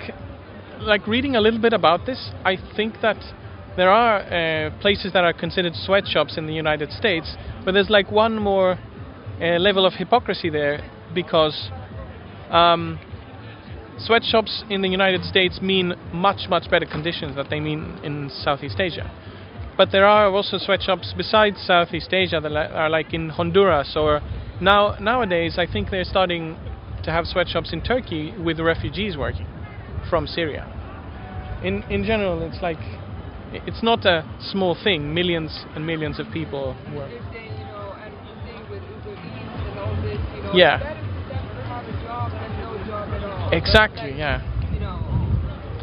like 0.79 1.07
reading 1.07 1.35
a 1.35 1.41
little 1.41 1.61
bit 1.61 1.71
about 1.71 2.05
this, 2.05 2.31
I 2.43 2.57
think 2.75 2.95
that 3.01 3.17
there 3.77 3.89
are 3.89 4.19
uh, 4.19 4.71
places 4.81 5.13
that 5.13 5.23
are 5.23 5.33
considered 5.33 5.75
sweatshops 5.75 6.37
in 6.37 6.45
the 6.45 6.53
United 6.53 6.91
States, 6.91 7.35
but 7.63 7.73
there's 7.73 7.89
like 7.89 8.11
one 8.11 8.37
more 8.37 8.77
uh, 9.41 9.45
level 9.59 9.85
of 9.85 9.93
hypocrisy 9.93 10.49
there 10.49 10.89
because 11.13 11.69
um, 12.49 12.99
sweatshops 13.97 14.63
in 14.69 14.81
the 14.81 14.89
United 14.89 15.23
States 15.23 15.61
mean 15.61 15.93
much 16.11 16.49
much 16.49 16.69
better 16.69 16.85
conditions 16.85 17.35
than 17.35 17.47
they 17.49 17.59
mean 17.59 17.99
in 18.03 18.29
Southeast 18.29 18.79
Asia. 18.79 19.09
But 19.77 19.91
there 19.91 20.05
are 20.05 20.29
also 20.29 20.57
sweatshops 20.57 21.13
besides 21.15 21.61
Southeast 21.65 22.13
Asia 22.13 22.39
that 22.41 22.51
are 22.51 22.89
like 22.89 23.13
in 23.13 23.29
Honduras 23.29 23.93
or 23.95 24.21
now 24.61 24.95
nowadays 24.99 25.55
I 25.57 25.65
think 25.65 25.91
they're 25.91 26.05
starting 26.05 26.57
to 27.05 27.11
have 27.11 27.25
sweatshops 27.25 27.71
in 27.71 27.81
Turkey 27.81 28.33
with 28.37 28.59
refugees 28.59 29.15
working 29.15 29.47
from 30.09 30.27
Syria. 30.27 30.65
In 31.63 31.83
in 31.89 32.03
general, 32.03 32.41
it's 32.41 32.61
like 32.61 32.81
it's 33.53 33.81
not 33.81 34.05
a 34.05 34.25
small 34.39 34.75
thing. 34.75 35.13
Millions 35.13 35.65
and 35.75 35.85
millions 35.85 36.19
of 36.19 36.27
people 36.33 36.75
work. 36.93 37.11
Yeah. 40.53 40.93
Exactly. 43.51 44.17
Yeah. 44.17 44.41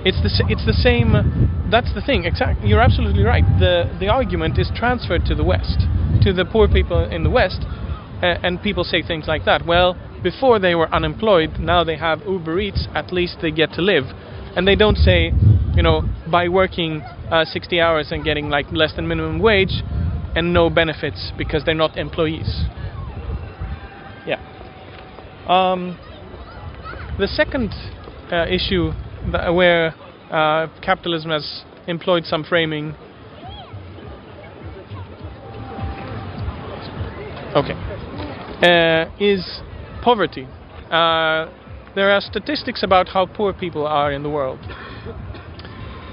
It's 0.04 0.20
the 0.20 0.44
it's 0.48 0.66
the 0.66 0.72
same. 0.72 1.68
That's 1.70 1.94
the 1.94 2.02
thing. 2.02 2.24
Exactly. 2.24 2.68
You're 2.68 2.80
absolutely 2.80 3.22
right. 3.22 3.44
The 3.60 3.96
the 4.00 4.08
argument 4.08 4.58
is 4.58 4.70
transferred 4.74 5.24
to 5.26 5.34
the 5.34 5.44
West, 5.44 5.86
to 6.22 6.32
the 6.32 6.44
poor 6.44 6.68
people 6.68 7.04
in 7.04 7.22
the 7.22 7.30
West, 7.30 7.60
uh, 8.22 8.42
and 8.42 8.60
people 8.60 8.82
say 8.82 9.02
things 9.02 9.26
like 9.28 9.44
that. 9.44 9.64
Well, 9.64 9.96
before 10.22 10.58
they 10.58 10.74
were 10.74 10.92
unemployed, 10.94 11.58
now 11.58 11.84
they 11.84 11.96
have 11.96 12.22
Uber 12.26 12.60
Eats, 12.60 12.86
at 12.94 13.12
least 13.12 13.38
they 13.42 13.50
get 13.50 13.72
to 13.72 13.82
live. 13.82 14.04
And 14.56 14.66
they 14.68 14.76
don't 14.76 14.96
say, 14.96 15.32
you 15.74 15.82
know, 15.82 16.02
by 16.30 16.48
working 16.48 17.00
uh, 17.30 17.44
60 17.44 17.80
hours 17.80 18.08
and 18.12 18.24
getting 18.24 18.50
like 18.50 18.70
less 18.72 18.94
than 18.94 19.08
minimum 19.08 19.40
wage 19.40 19.82
and 20.34 20.52
no 20.52 20.70
benefits 20.70 21.32
because 21.36 21.64
they're 21.64 21.74
not 21.74 21.96
employees. 21.96 22.64
Yeah. 24.26 24.40
Um, 25.48 25.98
the 27.18 27.26
second 27.26 27.72
uh, 28.30 28.46
issue 28.48 28.92
where 29.30 29.94
uh, 30.30 30.68
capitalism 30.82 31.30
has 31.30 31.62
employed 31.86 32.24
some 32.24 32.44
framing. 32.44 32.94
Okay. 37.54 37.74
Uh, 38.62 39.10
is 39.18 39.60
poverty. 40.02 40.46
Uh, 40.90 41.48
there 41.94 42.10
are 42.10 42.20
statistics 42.20 42.82
about 42.82 43.08
how 43.08 43.26
poor 43.26 43.52
people 43.52 43.86
are 43.86 44.12
in 44.12 44.22
the 44.22 44.30
world. 44.30 44.60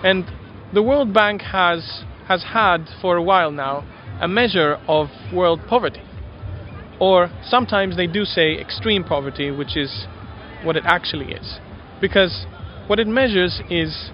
And 0.04 0.26
the 0.74 0.84
World 0.84 1.14
Bank 1.14 1.42
has, 1.42 2.04
has 2.28 2.44
had 2.54 2.86
for 3.02 3.18
a 3.18 3.24
while 3.24 3.52
now 3.52 3.86
a 4.22 4.28
measure 4.28 4.78
of 4.88 5.08
world 5.34 5.62
poverty. 5.68 6.02
Or 7.00 7.30
sometimes 7.44 7.96
they 7.96 8.08
do 8.08 8.26
say 8.26 8.58
extreme 8.60 9.04
poverty, 9.04 9.52
which 9.52 9.76
is 9.78 10.06
what 10.64 10.76
it 10.76 10.84
actually 10.86 11.34
is. 11.34 11.60
Because 12.02 12.46
what 12.88 13.00
it 13.00 13.08
measures 13.08 13.62
is 13.70 14.12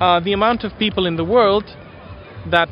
uh, 0.00 0.20
the 0.20 0.32
amount 0.32 0.64
of 0.64 0.72
people 0.78 1.06
in 1.06 1.16
the 1.16 1.24
world 1.24 1.64
that 2.50 2.68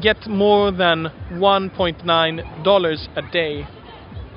get 0.00 0.28
more 0.28 0.70
than 0.70 1.08
$1.9 1.32 3.08
a 3.16 3.32
day 3.32 3.66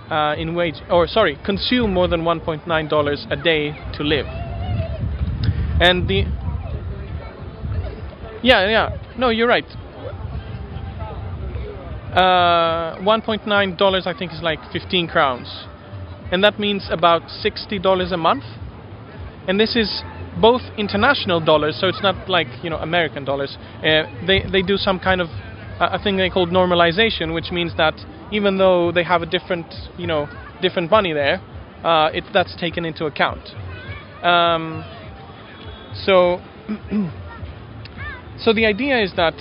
uh, 0.09 0.35
in 0.37 0.55
wage, 0.55 0.75
or 0.89 1.07
sorry, 1.07 1.37
consume 1.45 1.93
more 1.93 2.07
than 2.07 2.21
1.9 2.21 2.89
dollars 2.89 3.27
a 3.29 3.35
day 3.35 3.73
to 3.93 4.03
live. 4.03 4.25
And 5.79 6.07
the 6.07 6.25
yeah, 8.41 8.67
yeah, 8.67 8.97
no, 9.17 9.29
you're 9.29 9.47
right. 9.47 9.65
Uh, 12.13 12.97
1.9 13.01 13.77
dollars, 13.77 14.05
I 14.05 14.13
think, 14.13 14.33
is 14.33 14.41
like 14.41 14.59
15 14.71 15.07
crowns, 15.07 15.47
and 16.31 16.43
that 16.43 16.59
means 16.59 16.87
about 16.91 17.29
60 17.29 17.79
dollars 17.79 18.11
a 18.11 18.17
month. 18.17 18.43
And 19.47 19.59
this 19.59 19.75
is 19.75 20.03
both 20.39 20.61
international 20.77 21.39
dollars, 21.39 21.77
so 21.79 21.87
it's 21.87 22.01
not 22.01 22.29
like 22.29 22.47
you 22.63 22.69
know 22.69 22.77
American 22.77 23.25
dollars. 23.25 23.57
Uh, 23.79 24.03
they 24.27 24.43
they 24.51 24.61
do 24.61 24.77
some 24.77 24.99
kind 24.99 25.21
of 25.21 25.27
a 25.79 25.97
thing 26.01 26.17
they 26.17 26.29
call 26.29 26.47
normalization, 26.47 27.33
which 27.33 27.51
means 27.51 27.75
that 27.77 27.95
even 28.33 28.57
though 28.57 28.91
they 28.91 29.03
have 29.03 29.21
a 29.21 29.25
different, 29.25 29.67
you 29.95 30.07
know, 30.07 30.27
different 30.61 30.89
money 30.89 31.13
there, 31.13 31.39
uh, 31.83 32.09
it, 32.13 32.23
that's 32.33 32.55
taken 32.59 32.83
into 32.83 33.05
account. 33.05 33.41
Um, 34.23 34.83
so, 35.93 36.41
so 38.39 38.53
the 38.53 38.65
idea 38.65 39.01
is 39.01 39.13
that 39.15 39.35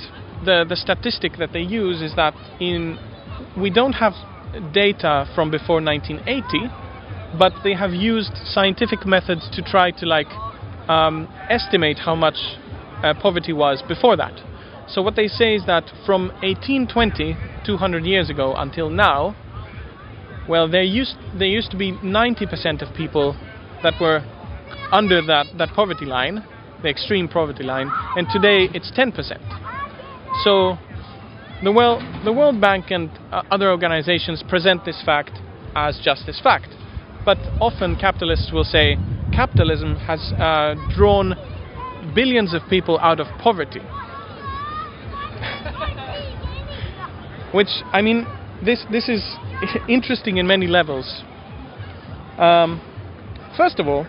the 0.45 0.67
the 0.69 0.77
statistic 0.77 1.33
that 1.39 1.53
they 1.53 1.61
use 1.61 2.03
is 2.03 2.15
that 2.17 2.35
in 2.61 2.99
we 3.57 3.71
don't 3.71 3.95
have 3.95 4.13
data 4.73 5.27
from 5.35 5.51
before 5.51 5.81
1980, 5.81 6.69
but 7.39 7.53
they 7.65 7.75
have 7.75 7.93
used 7.93 8.33
scientific 8.45 9.07
methods 9.07 9.49
to 9.55 9.63
try 9.63 9.91
to 9.91 10.05
like 10.05 10.29
um, 10.89 11.29
estimate 11.49 11.99
how 11.99 12.15
much 12.15 12.37
uh, 13.03 13.15
poverty 13.23 13.53
was 13.53 13.83
before 13.89 14.17
that. 14.17 14.35
So 14.89 15.01
what 15.01 15.17
they 15.17 15.29
say 15.29 15.55
is 15.55 15.65
that 15.67 15.85
from 16.05 16.29
1820, 16.43 17.39
200 17.65 18.05
years 18.05 18.31
ago, 18.31 18.55
until 18.57 18.91
now, 18.91 19.37
well, 20.49 20.69
there 20.69 20.83
used 20.83 21.17
there 21.39 21.49
used 21.49 21.71
to 21.71 21.77
be 21.77 21.93
90% 21.93 22.83
of 22.83 22.95
people 22.97 23.37
that 23.83 23.95
were 24.01 24.21
under 24.91 25.25
that 25.27 25.47
that 25.57 25.69
poverty 25.75 26.05
line, 26.05 26.45
the 26.83 26.89
extreme 26.89 27.29
poverty 27.29 27.63
line, 27.63 27.91
and 28.17 28.27
today 28.33 28.69
it's 28.75 28.91
10%. 28.93 29.15
So 30.43 30.79
the, 31.63 31.71
well, 31.71 32.01
the 32.25 32.33
World 32.33 32.61
Bank 32.61 32.91
and 32.91 33.09
uh, 33.31 33.43
other 33.51 33.71
organizations 33.71 34.43
present 34.49 34.85
this 34.85 35.01
fact 35.05 35.31
as 35.77 36.01
just 36.03 36.27
this 36.27 36.41
fact. 36.41 36.69
But 37.25 37.39
often 37.61 37.95
capitalists 37.97 38.51
will 38.53 38.65
say 38.65 38.97
capitalism 39.33 39.95
has 39.97 40.33
uh, 40.33 40.75
drawn 40.95 41.35
billions 42.15 42.53
of 42.53 42.63
people 42.69 42.99
out 42.99 43.21
of 43.21 43.29
poverty. 43.39 43.81
Which, 47.53 47.69
I 47.93 48.03
mean, 48.03 48.27
this, 48.65 48.85
this 48.91 49.09
is 49.09 49.23
interesting 49.89 50.39
in 50.39 50.47
many 50.47 50.67
levels. 50.67 51.23
Um, 52.39 52.81
first 53.57 53.79
of 53.79 53.89
all, 53.89 54.07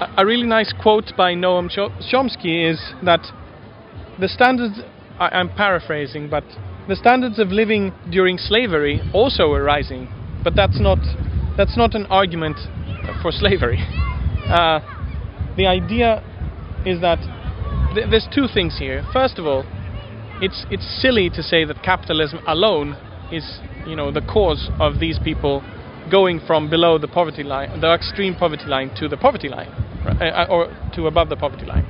a, 0.00 0.14
a 0.18 0.26
really 0.26 0.46
nice 0.46 0.72
quote 0.80 1.12
by 1.16 1.34
Noam 1.34 1.70
Chomsky 1.70 2.70
is 2.70 2.80
that 3.04 3.20
the 4.20 4.28
standards, 4.28 4.80
I, 5.18 5.28
I'm 5.28 5.48
paraphrasing, 5.48 6.28
but 6.28 6.44
the 6.88 6.96
standards 6.96 7.38
of 7.38 7.48
living 7.48 7.92
during 8.10 8.38
slavery 8.38 9.00
also 9.14 9.48
were 9.48 9.62
rising, 9.62 10.08
but 10.44 10.54
that's 10.54 10.80
not, 10.80 10.98
that's 11.56 11.76
not 11.76 11.94
an 11.94 12.06
argument 12.06 12.56
for 13.22 13.32
slavery. 13.32 13.78
Uh, 14.42 14.80
the 15.56 15.66
idea 15.66 16.22
is 16.84 17.00
that 17.00 17.18
th- 17.94 18.06
there's 18.10 18.26
two 18.34 18.46
things 18.52 18.76
here. 18.78 19.06
First 19.12 19.38
of 19.38 19.46
all, 19.46 19.64
it's 20.42 20.66
it's 20.70 20.84
silly 21.00 21.30
to 21.30 21.42
say 21.42 21.64
that 21.64 21.82
capitalism 21.82 22.40
alone 22.46 22.96
is 23.30 23.60
you 23.86 23.96
know 23.96 24.10
the 24.10 24.20
cause 24.20 24.70
of 24.80 24.98
these 24.98 25.18
people 25.20 25.62
going 26.10 26.40
from 26.46 26.68
below 26.68 26.98
the 26.98 27.06
poverty 27.06 27.44
line, 27.44 27.80
the 27.80 27.92
extreme 27.94 28.34
poverty 28.34 28.66
line, 28.66 28.90
to 28.98 29.08
the 29.08 29.16
poverty 29.16 29.48
line, 29.48 29.70
right? 30.04 30.20
uh, 30.20 30.46
or 30.50 30.66
to 30.94 31.06
above 31.06 31.28
the 31.28 31.36
poverty 31.36 31.64
line, 31.64 31.84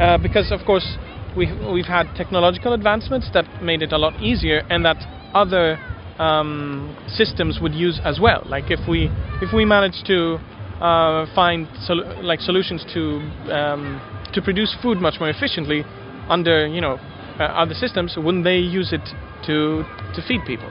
uh, 0.00 0.16
because 0.16 0.52
of 0.52 0.60
course 0.64 0.96
we've 1.36 1.58
we've 1.72 1.86
had 1.86 2.06
technological 2.14 2.72
advancements 2.72 3.28
that 3.34 3.44
made 3.62 3.82
it 3.82 3.92
a 3.92 3.98
lot 3.98 4.14
easier, 4.22 4.62
and 4.70 4.84
that 4.84 4.96
other 5.34 5.76
um, 6.18 6.96
systems 7.08 7.58
would 7.60 7.74
use 7.74 8.00
as 8.04 8.20
well. 8.20 8.42
Like 8.46 8.70
if 8.70 8.80
we 8.88 9.10
if 9.42 9.52
we 9.52 9.64
manage 9.64 10.04
to 10.06 10.38
uh, 10.80 11.26
find 11.34 11.66
sol- 11.82 12.22
like 12.22 12.40
solutions 12.40 12.84
to 12.94 13.18
um, 13.52 14.00
to 14.34 14.40
produce 14.40 14.74
food 14.80 14.98
much 14.98 15.16
more 15.18 15.28
efficiently 15.28 15.84
under 16.28 16.66
you 16.68 16.80
know 16.80 16.94
uh, 16.94 17.17
other 17.44 17.74
systems, 17.74 18.16
wouldn't 18.16 18.44
they 18.44 18.58
use 18.58 18.92
it 18.92 19.06
to 19.46 19.84
to 20.14 20.22
feed 20.26 20.40
people? 20.46 20.70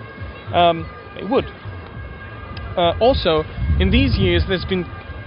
Um, 0.53 0.89
they 1.15 1.23
would. 1.23 1.45
Uh, 2.77 2.93
also, 2.99 3.43
in 3.79 3.89
these 3.89 4.17
years, 4.17 4.43
there's 4.47 4.65
been 4.65 4.85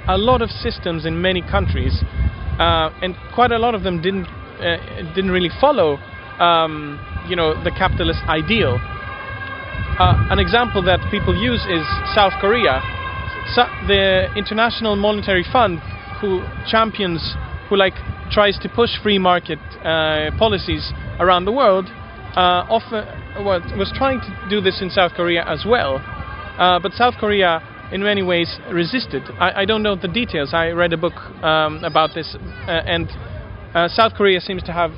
a 0.09 0.17
lot 0.17 0.43
of 0.43 0.51
systems 0.51 1.05
in 1.05 1.21
many 1.21 1.43
countries, 1.43 2.03
uh, 2.59 2.91
and 3.03 3.17
quite 3.35 3.51
a 3.53 3.59
lot 3.59 3.75
of 3.75 3.83
them 3.83 4.01
didn't 4.01 4.27
uh, 4.61 4.77
didn't 5.15 5.31
really 5.31 5.51
follow, 5.61 5.97
um, 6.39 6.99
you 7.29 7.37
know, 7.37 7.55
the 7.65 7.71
capitalist 7.71 8.21
ideal. 8.29 8.79
Uh, 9.99 10.29
an 10.31 10.39
example 10.39 10.83
that 10.83 11.01
people 11.11 11.35
use 11.37 11.61
is 11.69 11.85
South 12.15 12.33
Korea. 12.41 12.81
So 13.55 13.65
the 13.89 14.29
International 14.37 14.97
Monetary 14.97 15.45
Fund, 15.51 15.81
who 16.21 16.45
champions, 16.71 17.35
who 17.69 17.77
like 17.77 17.95
tries 18.31 18.59
to 18.59 18.69
push 18.69 18.91
free 19.03 19.19
market 19.19 19.59
uh, 19.85 20.31
policies 20.39 20.93
around 21.19 21.45
the 21.45 21.53
world, 21.53 21.87
uh, 22.37 22.65
often 22.69 23.05
was, 23.45 23.63
was 23.77 23.93
trying 23.95 24.21
to 24.21 24.47
do 24.49 24.61
this 24.61 24.81
in 24.81 24.91
South 24.91 25.13
Korea 25.13 25.45
as 25.47 25.65
well. 25.67 25.97
Uh, 26.59 26.79
but 26.79 26.93
South 26.93 27.15
Korea, 27.19 27.61
in 27.93 28.03
many 28.03 28.23
ways, 28.23 28.59
resisted. 28.71 29.23
I, 29.39 29.63
I, 29.63 29.65
don't 29.65 29.83
know 29.83 29.97
the 29.97 30.09
details. 30.09 30.55
I 30.55 30.69
read 30.69 30.93
a 30.93 30.97
book 30.97 31.15
um, 31.43 31.83
about 31.83 32.11
this, 32.15 32.37
uh, 32.37 32.71
and 32.71 33.09
uh, 33.75 33.89
South 33.89 34.15
Korea 34.15 34.41
seems 34.41 34.63
to 34.65 34.73
have 34.73 34.93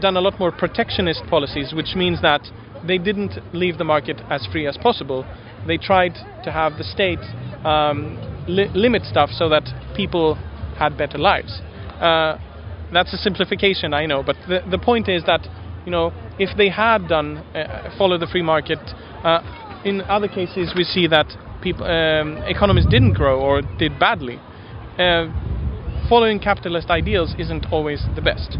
done 0.00 0.16
a 0.16 0.20
lot 0.20 0.38
more 0.40 0.50
protectionist 0.50 1.22
policies, 1.28 1.72
which 1.74 1.94
means 1.94 2.22
that 2.22 2.40
they 2.86 2.98
didn't 2.98 3.34
leave 3.52 3.78
the 3.78 3.84
market 3.84 4.20
as 4.30 4.46
free 4.50 4.66
as 4.66 4.76
possible. 4.76 5.24
They 5.66 5.76
tried 5.76 6.14
to 6.44 6.50
have 6.50 6.78
the 6.78 6.84
state 6.84 7.20
um, 7.64 8.18
li- 8.48 8.70
limit 8.74 9.02
stuff 9.04 9.30
so 9.30 9.48
that 9.50 9.64
people 9.94 10.34
had 10.78 10.96
better 10.96 11.18
lives. 11.18 11.60
Uh, 12.00 12.38
that's 12.92 13.12
a 13.12 13.16
simplification, 13.18 13.94
I 13.94 14.06
know, 14.06 14.22
but 14.22 14.36
the, 14.48 14.60
the 14.70 14.78
point 14.78 15.08
is 15.08 15.24
that 15.24 15.46
you 15.84 15.90
know 15.90 16.12
if 16.38 16.56
they 16.56 16.68
had 16.68 17.08
done 17.08 17.38
uh, 17.38 17.90
follow 17.98 18.18
the 18.18 18.26
free 18.26 18.42
market, 18.42 18.78
uh, 19.24 19.40
in 19.84 20.02
other 20.02 20.28
cases 20.28 20.72
we 20.76 20.84
see 20.84 21.06
that 21.08 21.26
people 21.62 21.84
um, 21.86 22.38
economies 22.46 22.86
didn't 22.86 23.14
grow 23.14 23.40
or 23.40 23.62
did 23.78 23.98
badly. 23.98 24.38
Uh, 24.98 25.26
following 26.08 26.38
capitalist 26.38 26.90
ideals 26.90 27.34
isn't 27.38 27.66
always 27.72 28.04
the 28.14 28.22
best, 28.22 28.56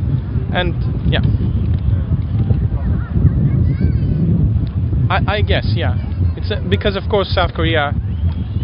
and 0.54 0.74
yeah. 1.12 1.20
I, 5.10 5.36
I 5.36 5.42
guess, 5.42 5.72
yeah. 5.76 5.94
It's 6.36 6.50
a, 6.50 6.66
because 6.66 6.96
of 6.96 7.02
course 7.10 7.28
South 7.34 7.52
Korea 7.52 7.92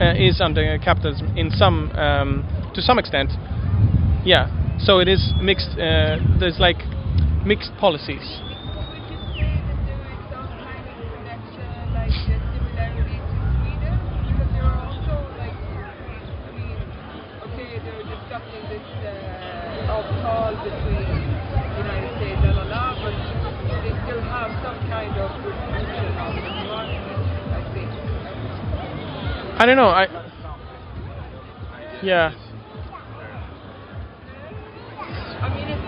uh, 0.00 0.14
is 0.16 0.40
under 0.40 0.78
capitalism 0.78 1.36
in 1.36 1.50
some, 1.50 1.90
um, 1.92 2.72
to 2.74 2.80
some 2.80 2.98
extent. 2.98 3.30
Yeah, 4.24 4.48
so 4.78 4.98
it 5.00 5.08
is 5.08 5.32
mixed. 5.40 5.70
Uh, 5.78 6.18
there's 6.38 6.58
like 6.58 6.78
mixed 7.44 7.72
policies. 7.78 8.40
I 29.60 29.66
don't 29.66 29.76
know. 29.76 29.88
I 29.88 30.06
yeah. 32.00 32.47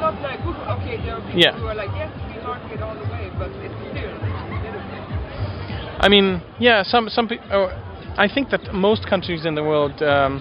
Not 0.00 0.20
like 0.22 0.40
okay, 0.40 0.96
there 1.04 1.14
are 1.14 1.20
people 1.20 1.40
yeah. 1.40 1.52
who 1.58 1.66
are 1.66 1.74
like 1.74 1.90
yes, 1.94 2.10
we 2.28 2.42
market 2.42 2.80
all 2.80 2.94
the 2.94 3.04
way, 3.12 3.30
but 3.38 3.50
it's 3.60 3.74
still 3.92 4.20
I 6.00 6.08
mean, 6.08 6.42
yeah, 6.58 6.82
some 6.82 7.08
some 7.08 7.28
people. 7.28 7.46
Oh, 7.52 7.68
I 8.16 8.26
think 8.32 8.48
that 8.50 8.72
most 8.72 9.06
countries 9.06 9.44
in 9.44 9.54
the 9.54 9.62
world 9.62 10.02
um, 10.02 10.40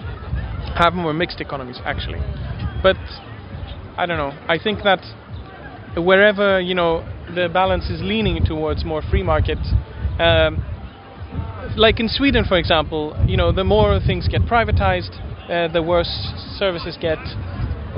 have 0.76 0.94
more 0.94 1.12
mixed 1.12 1.40
economies 1.40 1.78
actually, 1.84 2.20
but 2.82 2.96
I 3.98 4.06
don't 4.06 4.16
know. 4.16 4.32
I 4.48 4.58
think 4.58 4.82
that 4.84 5.04
wherever 5.96 6.60
you 6.60 6.74
know 6.74 7.04
the 7.34 7.48
balance 7.52 7.90
is 7.90 8.00
leaning 8.00 8.42
towards 8.44 8.84
more 8.84 9.02
free 9.02 9.22
market. 9.22 9.58
Um, 10.18 10.64
like 11.76 12.00
in 12.00 12.08
Sweden, 12.08 12.44
for 12.44 12.56
example, 12.56 13.16
you 13.26 13.36
know, 13.36 13.52
the 13.52 13.64
more 13.64 14.00
things 14.04 14.26
get 14.28 14.42
privatized, 14.42 15.14
uh, 15.48 15.72
the 15.72 15.82
worse 15.82 16.10
services 16.58 16.96
get, 17.00 17.18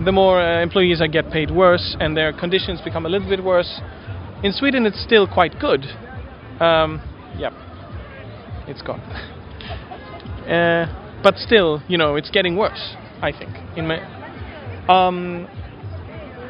the 0.04 0.12
more 0.12 0.40
uh, 0.40 0.62
employees 0.62 1.00
I 1.00 1.06
get 1.06 1.30
paid 1.30 1.50
worse, 1.50 1.96
and 2.00 2.16
their 2.16 2.32
conditions 2.32 2.80
become 2.80 3.06
a 3.06 3.08
little 3.08 3.28
bit 3.28 3.44
worse. 3.44 3.80
In 4.42 4.52
Sweden, 4.52 4.86
it's 4.86 5.02
still 5.02 5.26
quite 5.26 5.58
good. 5.60 5.84
Um, 6.60 7.00
yep, 7.38 7.52
it's 8.66 8.82
gone. 8.82 9.00
uh, 10.48 11.20
but 11.22 11.36
still, 11.36 11.82
you 11.88 11.98
know, 11.98 12.16
it's 12.16 12.30
getting 12.30 12.56
worse. 12.56 12.96
I 13.20 13.30
think. 13.30 13.50
In 13.76 13.86
my, 13.86 14.00
um, 14.88 15.46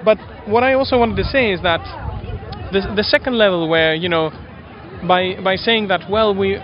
but 0.05 0.19
what 0.49 0.63
I 0.63 0.73
also 0.73 0.99
wanted 0.99 1.17
to 1.17 1.25
say 1.25 1.53
is 1.53 1.63
that 1.63 1.81
the 2.73 2.95
the 2.97 3.05
second 3.05 3.37
level, 3.37 3.69
where 3.69 3.95
you 3.95 4.09
know, 4.09 4.31
by 5.07 5.37
by 5.43 5.57
saying 5.57 5.89
that, 5.89 6.09
well, 6.11 6.35
we 6.35 6.59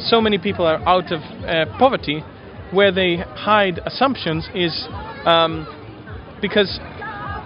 so 0.00 0.20
many 0.20 0.38
people 0.38 0.66
are 0.66 0.86
out 0.86 1.10
of 1.12 1.20
uh, 1.44 1.64
poverty, 1.78 2.22
where 2.72 2.92
they 2.92 3.16
hide 3.16 3.80
assumptions 3.86 4.48
is 4.54 4.86
um, 5.24 5.66
because 6.40 6.80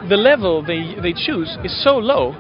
the 0.08 0.16
level 0.16 0.62
they, 0.62 0.94
they 1.00 1.12
choose 1.12 1.56
is 1.64 1.82
so 1.84 1.96
low 1.96 2.32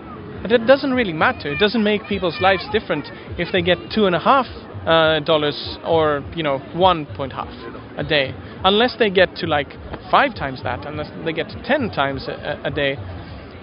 that 0.42 0.52
it 0.52 0.66
doesn't 0.66 0.92
really 0.92 1.12
matter. 1.12 1.52
It 1.52 1.58
doesn't 1.58 1.82
make 1.82 2.06
people's 2.08 2.40
lives 2.40 2.64
different 2.72 3.06
if 3.38 3.48
they 3.52 3.62
get 3.62 3.78
two 3.94 4.06
and 4.06 4.14
a 4.14 4.20
half 4.20 4.46
uh, 4.86 5.20
dollars 5.20 5.78
or 5.84 6.24
you 6.34 6.42
know 6.42 6.58
one 6.74 7.06
point 7.16 7.32
half 7.32 7.52
a 7.96 8.04
day, 8.04 8.32
unless 8.64 8.96
they 8.98 9.10
get 9.10 9.34
to 9.36 9.46
like 9.46 9.74
five 10.10 10.34
times 10.34 10.62
that, 10.62 10.86
unless 10.86 11.10
they 11.24 11.32
get 11.32 11.48
to 11.48 11.62
ten 11.64 11.90
times 11.90 12.28
a, 12.28 12.60
a 12.64 12.70
day. 12.70 12.96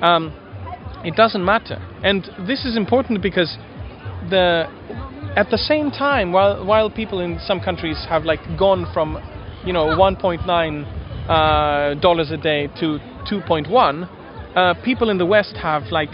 Um, 0.02 0.34
it 1.06 1.16
doesn't 1.16 1.46
matter. 1.46 1.78
And 2.04 2.28
this 2.48 2.66
is 2.66 2.76
important 2.76 3.22
because 3.22 3.58
the 4.30 4.66
at 5.36 5.50
the 5.52 5.58
same 5.58 5.92
time, 5.92 6.32
while 6.32 6.66
while 6.66 6.90
people 6.90 7.20
in 7.20 7.40
some 7.46 7.60
countries 7.60 8.06
have 8.10 8.26
like 8.26 8.40
gone 8.58 8.86
from, 8.94 9.18
you 9.66 9.74
know, 9.74 9.86
1.9 9.86 10.46
uh, 10.46 11.05
dollars 11.28 12.32
a 12.32 12.38
day 12.38 12.68
to 12.80 13.00
2.1, 13.30 14.10
uh, 14.56 14.74
people 14.84 15.10
in 15.10 15.18
the 15.18 15.26
West 15.26 15.56
have 15.62 15.84
like 15.92 16.12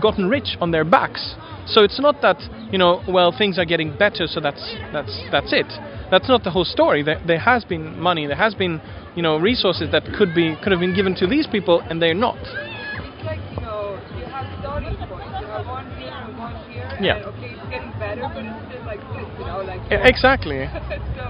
gotten 0.00 0.28
rich 0.28 0.56
on 0.60 0.70
their 0.70 0.84
backs. 0.84 1.34
So 1.66 1.82
it's 1.82 2.00
not 2.00 2.20
that 2.22 2.38
you 2.72 2.78
know, 2.78 3.02
well, 3.08 3.34
things 3.36 3.58
are 3.58 3.64
getting 3.64 3.96
better, 3.96 4.26
so 4.26 4.40
that's 4.40 4.76
that's 4.92 5.20
that's 5.30 5.52
it. 5.52 5.66
That's 6.10 6.28
not 6.28 6.42
the 6.42 6.50
whole 6.50 6.64
story. 6.64 7.02
There, 7.02 7.20
there 7.26 7.38
has 7.38 7.64
been 7.64 7.98
money, 7.98 8.26
there 8.26 8.36
has 8.36 8.54
been 8.54 8.80
you 9.16 9.22
know 9.22 9.38
resources 9.38 9.90
that 9.92 10.04
could 10.16 10.34
be 10.34 10.56
could 10.62 10.72
have 10.72 10.80
been 10.80 10.94
given 10.94 11.14
to 11.16 11.26
these 11.26 11.46
people, 11.46 11.80
and 11.80 12.00
they're 12.00 12.14
not. 12.14 12.38
It's 12.38 13.24
like 13.24 13.40
you 13.54 13.60
know, 13.62 14.00
you 14.16 14.24
have 14.26 14.46
starting 14.60 14.96
points. 15.08 15.34
You 15.40 15.46
have 15.46 15.66
one 15.66 15.90
here 15.98 16.10
and 16.10 16.38
one 16.38 16.56
here. 16.70 16.88
Yeah. 17.00 17.24
Okay, 17.26 17.54
it's 17.54 17.70
getting 17.70 17.92
better, 17.98 18.22
but 18.32 18.44
it's 18.44 18.66
still 18.70 18.84
like 18.86 19.00
this, 19.00 19.26
you 19.38 19.46
know, 19.46 19.62
like. 19.62 19.80
Exactly. 19.90 20.66
so. 21.16 21.24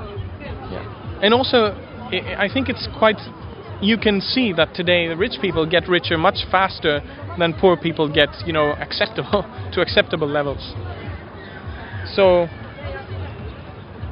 Yeah. 0.71 1.21
And 1.23 1.35
also, 1.35 1.77
I 2.13 2.49
think 2.53 2.69
it's 2.69 2.89
quite. 2.99 3.19
You 3.81 3.97
can 3.97 4.21
see 4.21 4.53
that 4.53 4.75
today 4.75 5.09
the 5.09 5.17
rich 5.17 5.41
people 5.41 5.65
get 5.65 5.89
richer 5.89 6.19
much 6.19 6.45
faster 6.51 7.01
than 7.39 7.55
poor 7.55 7.77
people 7.77 8.13
get, 8.13 8.29
you 8.45 8.53
know, 8.53 8.73
acceptable 8.81 9.43
to 9.73 9.81
acceptable 9.81 10.29
levels. 10.29 10.75
So, 12.15 12.49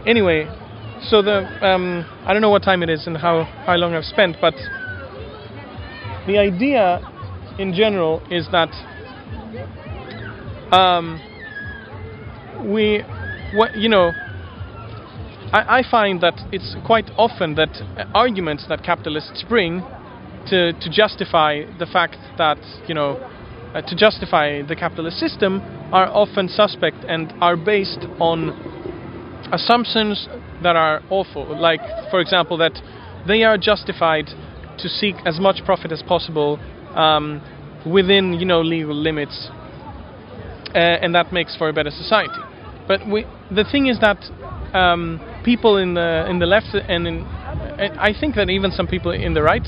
anyway, 0.07 0.47
so 1.03 1.23
the 1.23 1.45
um, 1.67 2.07
I 2.25 2.33
don't 2.33 2.43
know 2.43 2.51
what 2.51 2.63
time 2.63 2.83
it 2.83 2.89
is 2.89 3.07
and 3.07 3.17
how 3.17 3.45
how 3.67 3.77
long 3.77 3.95
I've 3.95 4.05
spent, 4.05 4.37
but 4.41 4.55
the 6.27 6.39
idea 6.39 7.01
in 7.59 7.75
general 7.75 8.23
is 8.31 8.47
that 8.53 8.71
um, 10.73 11.21
we, 12.65 13.03
what 13.55 13.77
you 13.77 13.89
know, 13.89 14.13
I, 15.53 15.79
I 15.79 15.83
find 15.91 16.21
that 16.21 16.35
it's 16.53 16.77
quite 16.85 17.11
often 17.17 17.55
that 17.55 17.71
uh, 17.97 18.05
arguments 18.15 18.67
that 18.69 18.83
capitalists 18.83 19.45
bring 19.49 19.83
to, 20.49 20.73
to 20.75 20.91
justify 20.91 21.63
the 21.79 21.87
fact 21.87 22.17
that, 22.37 22.59
you 22.87 22.95
know, 22.95 23.17
uh, 23.75 23.81
to 23.83 23.97
justify 23.97 24.63
the 24.63 24.77
capitalist 24.77 25.19
system 25.19 25.63
are 25.93 26.09
often 26.09 26.49
suspect 26.49 26.99
and 27.09 27.33
are 27.41 27.57
based 27.57 28.01
on 28.21 28.51
assumptions 29.51 30.29
that 30.63 30.77
are 30.77 31.01
awful. 31.09 31.59
Like, 31.59 31.81
for 32.11 32.21
example, 32.21 32.59
that 32.59 32.79
they 33.27 33.43
are 33.43 33.57
justified 33.57 34.27
to 34.79 34.89
seek 34.89 35.17
as 35.25 35.41
much 35.41 35.65
profit 35.65 35.93
as 35.93 36.03
possible 36.03 36.59
um, 36.95 37.41
within, 37.91 38.35
you 38.35 38.45
know, 38.45 38.61
legal 38.61 38.95
limits, 38.95 39.49
uh, 40.75 40.79
and 40.79 41.15
that 41.15 41.33
makes 41.33 41.57
for 41.57 41.71
a 41.71 41.73
better 41.73 41.91
society. 41.91 42.41
But 42.89 43.07
we, 43.07 43.27
the 43.51 43.65
thing 43.71 43.87
is 43.87 44.01
that 44.01 44.19
um, 44.75 45.21
people 45.45 45.77
in 45.77 45.95
the 45.95 46.27
in 46.29 46.39
the 46.39 46.47
left 46.47 46.75
and 46.75 47.07
in, 47.07 47.23
I 47.23 48.15
think 48.19 48.35
that 48.37 48.49
even 48.49 48.73
some 48.73 48.87
people 48.87 49.13
in 49.13 49.35
the 49.35 49.43
right 49.43 49.67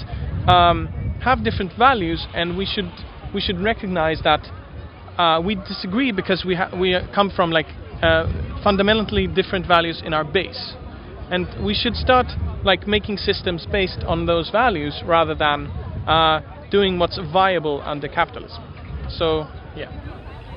um, 0.48 0.88
have 1.22 1.44
different 1.44 1.72
values, 1.78 2.26
and 2.34 2.56
we 2.56 2.64
should 2.64 2.90
we 3.34 3.40
should 3.40 3.60
recognize 3.60 4.20
that 4.24 4.40
uh, 5.18 5.40
we 5.44 5.54
disagree 5.54 6.12
because 6.12 6.44
we 6.46 6.58
we 6.78 6.98
come 7.14 7.30
from 7.30 7.50
like 7.50 7.68
uh, 8.02 8.24
fundamentally 8.64 9.26
different 9.26 9.66
values 9.66 10.02
in 10.04 10.14
our 10.14 10.24
base, 10.24 10.74
and 11.30 11.46
we 11.64 11.74
should 11.74 11.94
start 11.96 12.26
like 12.64 12.86
making 12.86 13.18
systems 13.18 13.66
based 13.70 14.02
on 14.06 14.26
those 14.26 14.50
values 14.50 15.02
rather 15.06 15.34
than 15.34 15.66
uh, 16.06 16.40
doing 16.70 16.98
what's 16.98 17.18
viable 17.32 17.82
under 17.84 18.08
capitalism. 18.08 18.62
So 19.10 19.46
yeah, 19.76 19.90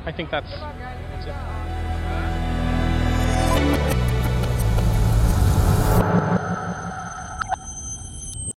I 0.05 0.11
think 0.11 0.31
that's, 0.31 0.49
that's 0.49 1.27
it. 1.27 1.62